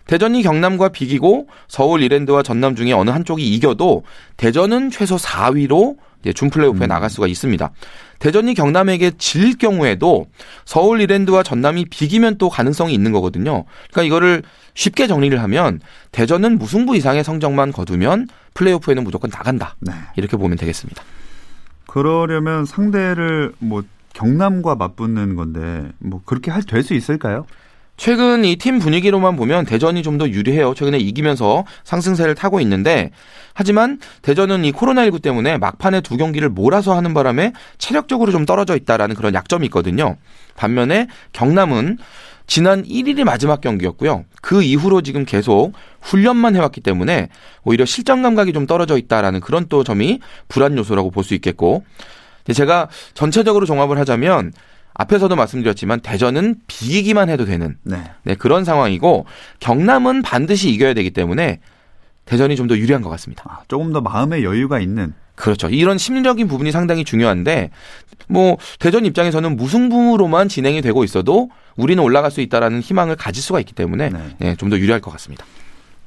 대전이 0.07 0.43
경남과 0.43 0.91
비기고 0.91 1.49
서울 1.67 2.03
이랜드와 2.03 2.43
전남 2.43 2.77
중에 2.77 2.93
어느 2.93 3.09
한쪽이 3.09 3.43
이겨도 3.55 4.03
대전은 4.37 4.91
최소 4.91 5.17
4위로 5.17 5.97
준 6.35 6.51
플레이오프에 6.51 6.87
음. 6.87 6.89
나갈 6.89 7.11
수가 7.11 7.27
있습니다. 7.27 7.71
대전이 8.19 8.55
경남에게 8.55 9.13
질 9.19 9.57
경우에도 9.59 10.27
서울 10.65 11.01
이랜드와 11.01 11.43
전남이 11.43 11.87
비기면 11.87 12.39
또 12.39 12.49
가능성이 12.49 12.95
있는 12.95 13.13
거거든요. 13.13 13.65
그러니까 13.91 14.03
이거를 14.03 14.43
쉽게 14.75 15.07
정리를 15.07 15.41
하면 15.43 15.81
대전은 16.13 16.59
무승부 16.59 16.97
이상의 16.97 17.25
성적만 17.25 17.73
거두면 17.73 18.29
플레이오프에는 18.55 19.05
무조건 19.05 19.31
나간다. 19.31 19.77
네. 19.81 19.93
이렇게 20.17 20.37
보면 20.37 20.57
되겠습니다. 20.57 21.03
그러려면 21.87 22.65
상대를 22.65 23.53
뭐 23.59 23.83
경남과 24.15 24.77
맞붙는 24.77 25.35
건데 25.37 25.91
뭐 25.99 26.21
그렇게 26.25 26.51
할 26.51 26.63
될 26.63 26.83
수 26.83 26.95
있을까요? 26.95 27.47
최근 27.97 28.45
이 28.45 28.57
팀 28.57 28.79
분위기로만 28.81 29.37
보면 29.37 29.65
대전이 29.67 30.03
좀 30.03 30.19
더 30.19 30.29
유리해요. 30.29 30.75
최근에 30.75 30.99
이기면서 30.99 31.65
상승세를 31.85 32.35
타고 32.35 32.61
있는데 32.61 33.11
하지만 33.53 33.99
대전은 34.23 34.65
이 34.65 34.73
코로나19 34.73 35.23
때문에 35.23 35.59
막판에 35.59 36.01
두 36.03 36.17
경기를 36.17 36.49
몰아서 36.49 36.97
하는 36.97 37.15
바람에 37.15 37.53
체력적으로 37.79 38.31
좀 38.33 38.45
떨어져 38.47 38.77
있다라는 38.77 39.15
그런 39.17 39.35
약점이 39.35 39.67
있거든요. 39.67 40.17
반면에 40.57 41.09
경남은 41.33 41.99
지난 42.47 42.85
1일이 42.85 43.25
마지막 43.25 43.61
경기였고요. 43.61 44.25
그 44.43 44.63
이후로 44.63 45.01
지금 45.03 45.25
계속 45.25 45.73
훈련만 46.03 46.55
해왔기 46.57 46.81
때문에 46.83 47.29
오히려 47.65 47.85
실전 47.85 48.23
감각이 48.23 48.53
좀 48.53 48.67
떨어져 48.67 48.99
있다라는 48.99 49.41
그런 49.41 49.67
또 49.69 49.83
점이 49.83 50.21
불안 50.49 50.77
요소라고 50.77 51.11
볼 51.11 51.25
수 51.25 51.35
있겠고 51.35 51.85
제가 52.53 52.89
전체적으로 53.15 53.65
종합을 53.67 53.99
하자면 53.99 54.53
앞에서도 54.95 55.35
말씀드렸지만 55.35 56.01
대전은 56.01 56.57
비기기만 56.67 57.29
해도 57.29 57.45
되는 57.45 57.77
네. 57.83 58.03
네, 58.23 58.35
그런 58.35 58.65
상황이고 58.65 59.27
경남은 59.61 60.23
반드시 60.23 60.71
이겨야 60.71 60.95
되기 60.95 61.11
때문에 61.11 61.61
대전이 62.25 62.57
좀 62.57 62.69
더 62.69 62.79
유리한 62.79 63.03
것 63.03 63.11
같습니다. 63.11 63.45
아, 63.47 63.63
조금 63.69 63.93
더 63.93 64.01
마음의 64.01 64.45
여유가 64.45 64.81
있는. 64.81 65.13
그렇죠. 65.35 65.69
이런 65.69 65.99
심리적인 65.99 66.47
부분이 66.47 66.71
상당히 66.71 67.05
중요한데 67.05 67.71
뭐 68.29 68.57
대전 68.79 69.05
입장에서는 69.05 69.57
무승부로만 69.57 70.49
진행이 70.49 70.81
되고 70.81 71.03
있어도 71.05 71.51
우리는 71.77 72.03
올라갈 72.03 72.31
수 72.31 72.41
있다라는 72.41 72.81
희망을 72.81 73.17
가질 73.17 73.43
수가 73.43 73.59
있기 73.61 73.75
때문에 73.75 74.11
네. 74.11 74.37
네, 74.39 74.57
좀더 74.57 74.79
유리할 74.79 75.01
것 75.01 75.11
같습니다. 75.11 75.45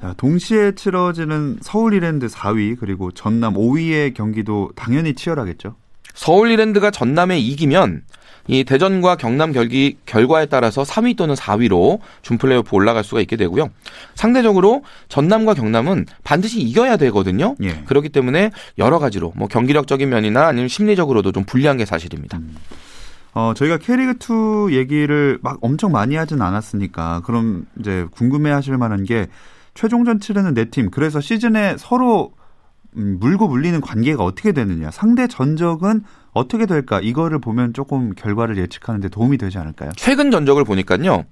자, 0.01 0.13
동시에 0.17 0.73
치러지는 0.75 1.57
서울 1.61 1.93
이랜드 1.93 2.27
4위 2.27 2.77
그리고 2.79 3.11
전남 3.11 3.55
5위의 3.55 4.13
경기도 4.13 4.71
당연히 4.75 5.13
치열하겠죠. 5.13 5.75
서울 6.17 6.49
이랜드가 6.49 6.89
전남에 6.89 7.37
이기면 7.37 8.01
이 8.47 8.63
대전과 8.63 9.17
경남 9.17 9.51
결기 9.51 9.97
결과에 10.05 10.47
따라서 10.47 10.81
3위 10.81 11.15
또는 11.15 11.35
4위로 11.35 11.99
준 12.23 12.37
플레이오프 12.37 12.75
올라갈 12.75 13.03
수가 13.03 13.21
있게 13.21 13.35
되고요. 13.35 13.69
상대적으로 14.15 14.83
전남과 15.09 15.53
경남은 15.53 16.05
반드시 16.23 16.59
이겨야 16.61 16.97
되거든요. 16.97 17.55
예. 17.61 17.83
그렇기 17.85 18.09
때문에 18.09 18.51
여러 18.77 18.99
가지로 18.99 19.31
뭐 19.35 19.47
경기력적인 19.47 20.09
면이나 20.09 20.47
아니면 20.47 20.69
심리적으로도 20.69 21.33
좀 21.33 21.43
불리한 21.43 21.77
게 21.77 21.85
사실입니다. 21.85 22.39
음. 22.39 22.55
어, 23.33 23.53
저희가 23.55 23.77
K리그2 23.77 24.73
얘기를 24.73 25.37
막 25.43 25.59
엄청 25.61 25.91
많이 25.91 26.15
하진 26.15 26.41
않았으니까, 26.41 27.21
그럼 27.25 27.65
이제 27.79 28.07
궁금해 28.09 28.49
하실 28.49 28.75
만한 28.77 29.03
게, 29.03 29.27
최종전 29.75 30.19
치르는 30.19 30.55
네 30.55 30.65
팀, 30.65 30.89
그래서 30.89 31.21
시즌에 31.21 31.75
서로 31.77 32.31
음, 32.33 32.36
물고 32.91 33.47
물리는 33.47 33.79
관계가 33.81 34.23
어떻게 34.23 34.51
되느냐, 34.51 34.91
상대 34.91 35.27
전적은 35.27 36.03
어떻게 36.31 36.65
될까, 36.65 36.99
이거를 37.01 37.39
보면 37.39 37.73
조금 37.73 38.13
결과를 38.13 38.57
예측하는 38.57 39.01
데 39.01 39.09
도움이 39.09 39.37
되지 39.37 39.57
않을까요? 39.57 39.91
최근 39.95 40.31
전적을 40.31 40.63
보니까요. 40.63 41.25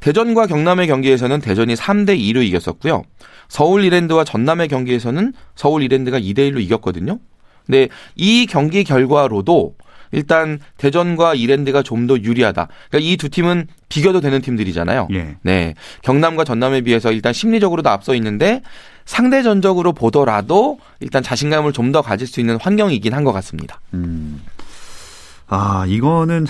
대전과 0.00 0.46
경남의 0.46 0.88
경기에서는 0.88 1.40
대전이 1.40 1.74
3대 1.74 2.18
2로 2.18 2.44
이겼었고요. 2.44 3.02
서울 3.48 3.84
이랜드와 3.84 4.24
전남의 4.24 4.68
경기에서는 4.68 5.32
서울 5.54 5.82
이랜드가 5.82 6.18
2대 6.18 6.38
1로 6.50 6.60
이겼거든요. 6.60 7.18
근데 7.66 7.88
이 8.16 8.46
경기 8.46 8.82
결과로도 8.82 9.76
일단 10.12 10.60
대전과 10.76 11.34
이랜드가 11.34 11.82
좀 11.82 12.06
더 12.06 12.18
유리하다. 12.18 12.68
그러니까 12.90 13.10
이 13.10 13.16
두 13.16 13.28
팀은 13.28 13.66
비교도 13.88 14.20
되는 14.20 14.40
팀들이잖아요. 14.40 15.08
예. 15.12 15.36
네. 15.42 15.74
경남과 16.02 16.44
전남에 16.44 16.80
비해서 16.82 17.10
일단 17.12 17.32
심리적으로도 17.32 17.88
앞서 17.90 18.14
있는데 18.14 18.62
상대 19.04 19.42
전적으로 19.42 19.92
보더라도 19.92 20.78
일단 21.00 21.22
자신감을 21.22 21.72
좀 21.72 21.92
더 21.92 22.02
가질 22.02 22.26
수 22.26 22.40
있는 22.40 22.56
환경이긴 22.60 23.12
한 23.14 23.24
것 23.24 23.32
같습니다. 23.32 23.80
음. 23.94 24.42
아, 25.48 25.84
이거는 25.86 26.46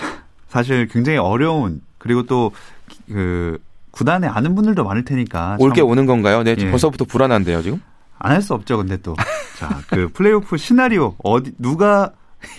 사실 0.49 0.87
굉장히 0.89 1.19
어려운 1.19 1.81
그리고 1.99 2.23
또그 2.25 3.59
구단에 3.91 4.27
아는 4.27 4.55
분들도 4.55 4.85
많을 4.85 5.05
테니까 5.05 5.57
올게 5.61 5.81
오는 5.81 6.07
건가요? 6.07 6.43
네, 6.43 6.55
예. 6.59 6.71
벌써부터 6.71 7.05
불안한데요, 7.05 7.63
지금? 7.63 7.81
안 8.19 8.33
할 8.33 8.41
수 8.43 8.55
없죠, 8.55 8.77
근데 8.77 8.97
또. 8.99 9.15
자, 9.59 9.81
그 9.89 10.09
플레이오프 10.13 10.57
시나리오 10.57 11.17
어디 11.25 11.53
누가 11.59 12.13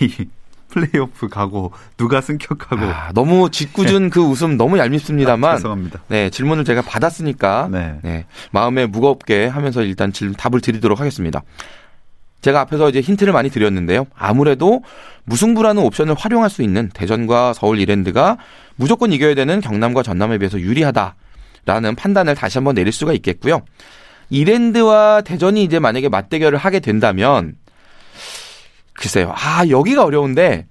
플레이오프 0.74 1.30
가고 1.30 1.72
누가 1.98 2.20
승격하고 2.20 2.84
아, 2.86 3.12
너무 3.14 3.50
짓궂은 3.50 4.04
네. 4.04 4.10
그 4.10 4.22
웃음 4.22 4.58
너무 4.58 4.78
얄밉습니다만 4.78 5.52
아, 5.52 5.56
죄송합니다. 5.58 6.02
네 6.08 6.30
질문을 6.30 6.66
제가 6.66 6.82
받았으니까 6.82 7.70
네. 7.72 8.00
네 8.02 8.26
마음에 8.52 8.86
무겁게 8.88 9.46
하면서 9.46 9.84
일단 9.84 10.12
질문 10.12 10.36
답을 10.36 10.62
드리도록 10.62 11.00
하겠습니다. 11.00 11.44
제가 12.42 12.60
앞에서 12.62 12.90
이제 12.90 13.00
힌트를 13.00 13.32
많이 13.32 13.50
드렸는데요. 13.50 14.06
아무래도 14.16 14.84
무승부라는 15.26 15.82
옵션을 15.84 16.16
활용할 16.18 16.50
수 16.50 16.62
있는 16.62 16.90
대전과 16.94 17.54
서울 17.54 17.80
이랜드가 17.80 18.38
무조건 18.76 19.14
이겨야 19.14 19.36
되는 19.36 19.62
경남과 19.62 20.04
전남에 20.04 20.40
비해서 20.40 20.60
유리하다라는 20.60 21.96
판단을 21.96 22.36
다시 22.36 22.58
한번 22.58 22.76
내릴 22.76 22.92
수가 22.92 23.14
있겠고요. 23.14 23.62
이랜드와 24.30 25.22
대전이 25.22 25.64
이제 25.64 25.80
만약에 25.80 26.10
맞대결을 26.10 26.58
하게 26.58 26.80
된다면 26.80 27.56
글쎄요. 29.04 29.34
아, 29.36 29.68
여기가 29.68 30.06
어려운데 30.06 30.66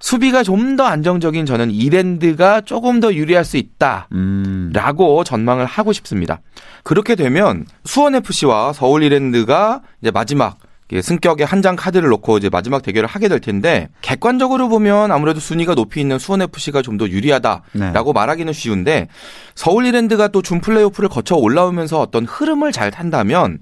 수비가 0.00 0.42
좀 0.42 0.76
더 0.76 0.84
안정적인 0.84 1.46
저는 1.46 1.70
이랜드가 1.70 2.62
조금 2.62 2.98
더 3.00 3.14
유리할 3.14 3.44
수 3.44 3.56
있다라고 3.58 4.08
음. 4.12 5.24
전망을 5.24 5.66
하고 5.66 5.92
싶습니다. 5.92 6.40
그렇게 6.82 7.14
되면 7.14 7.64
수원 7.84 8.14
FC와 8.14 8.72
서울 8.72 9.02
이랜드가 9.02 9.82
이제 10.00 10.10
마지막 10.10 10.58
승격에 11.00 11.44
한장 11.44 11.76
카드를 11.76 12.08
놓고 12.08 12.38
이제 12.38 12.48
마지막 12.50 12.82
대결을 12.82 13.08
하게 13.08 13.28
될 13.28 13.40
텐데 13.40 13.88
객관적으로 14.00 14.68
보면 14.68 15.12
아무래도 15.12 15.40
순위가 15.40 15.74
높이 15.74 16.00
있는 16.00 16.18
수원 16.18 16.42
FC가 16.42 16.82
좀 16.82 16.98
더 16.98 17.08
유리하다라고 17.08 17.62
네. 17.72 18.12
말하기는 18.12 18.52
쉬운데 18.52 19.08
서울 19.54 19.86
이랜드가 19.86 20.28
또 20.28 20.42
준 20.42 20.60
플레이오프를 20.60 21.08
거쳐 21.08 21.36
올라오면서 21.36 22.00
어떤 22.00 22.24
흐름을 22.26 22.72
잘 22.72 22.90
탄다면 22.90 23.58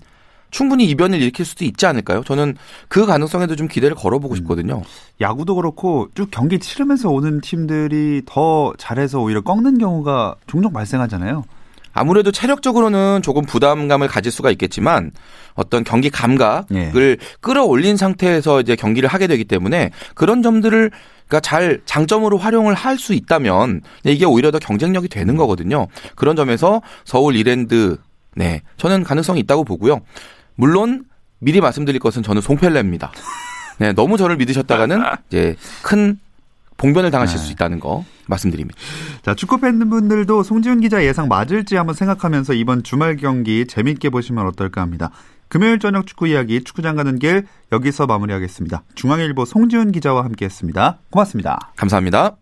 충분히 0.53 0.85
이변을 0.85 1.21
일으킬 1.21 1.45
수도 1.45 1.65
있지 1.65 1.87
않을까요? 1.87 2.23
저는 2.25 2.55
그 2.89 3.05
가능성에도 3.07 3.57
좀 3.57 3.67
기대를 3.67 3.97
걸어보고 3.97 4.35
음. 4.35 4.37
싶거든요. 4.37 4.83
야구도 5.21 5.57
그렇고 5.57 6.09
쭉 6.15 6.31
경기 6.31 6.61
치르면서 6.61 7.09
오는 7.11 7.41
팀들이 7.41 8.23
더 8.27 8.73
잘해서 8.79 9.21
오히려 9.21 9.41
꺾는 9.41 9.79
경우가 9.79 10.37
종종 10.47 10.73
발생하잖아요. 10.73 11.43
아무래도 11.95 12.31
체력적으로는 12.31 13.21
조금 13.23 13.45
부담감을 13.45 14.09
가질 14.09 14.33
수가 14.33 14.51
있겠지만 14.53 15.11
어떤 15.55 15.85
경기 15.85 16.09
감각을 16.11 16.65
예. 16.75 17.17
끌어올린 17.41 17.97
상태에서 17.97 18.61
이제 18.61 18.77
경기를 18.77 19.09
하게 19.09 19.27
되기 19.27 19.45
때문에 19.45 19.91
그런 20.15 20.43
점들을 20.43 20.91
그러니까 21.29 21.41
잘 21.41 21.81
장점으로 21.85 22.39
활용을 22.39 22.75
할 22.75 22.99
수 22.99 23.15
있다면 23.15 23.81
이게 24.05 24.25
오히려 24.27 24.51
더 24.51 24.59
경쟁력이 24.59 25.09
되는 25.09 25.37
거거든요. 25.37 25.87
그런 26.15 26.37
점에서 26.37 26.83
서울 27.05 27.37
이랜드 27.37 27.97
네 28.37 28.63
저는 28.77 29.03
가능성이 29.05 29.41
있다고 29.41 29.65
보고요. 29.65 30.01
물론 30.55 31.05
미리 31.39 31.61
말씀드릴 31.61 32.01
것은 32.01 32.23
저는 32.23 32.43
송펠레입니다. 32.43 33.13
네, 33.79 33.93
너무 33.93 34.17
저를 34.17 34.37
믿으셨다가는 34.37 35.03
이제 35.29 35.57
큰 35.83 36.19
봉변을 36.77 37.11
당하실 37.11 37.39
네. 37.39 37.45
수 37.45 37.53
있다는 37.53 37.81
거 37.81 38.05
말씀드립니다. 38.27 38.79
자, 39.23 39.35
축구 39.35 39.59
팬분들도 39.59 40.43
송지훈 40.43 40.81
기자 40.81 41.05
예상 41.05 41.29
맞을지 41.29 41.77
한번 41.77 41.95
생각하면서 41.95 42.55
이번 42.55 42.83
주말 42.83 43.17
경기 43.17 43.67
재밌게 43.67 44.11
보시면 44.11 44.47
어떨까 44.47 44.81
합니다. 44.81 45.11
금요일 45.49 45.79
저녁 45.79 46.07
축구 46.07 46.27
이야기 46.29 46.65
축구장 46.65 46.97
가는 46.97 47.19
길 47.19 47.47
여기서 47.73 48.07
마무리하겠습니다. 48.07 48.85
중앙일보 48.95 49.45
송지훈 49.45 49.93
기자와 49.93 50.25
함께했습니다. 50.25 50.99
고맙습니다. 51.11 51.73
감사합니다. 51.77 52.42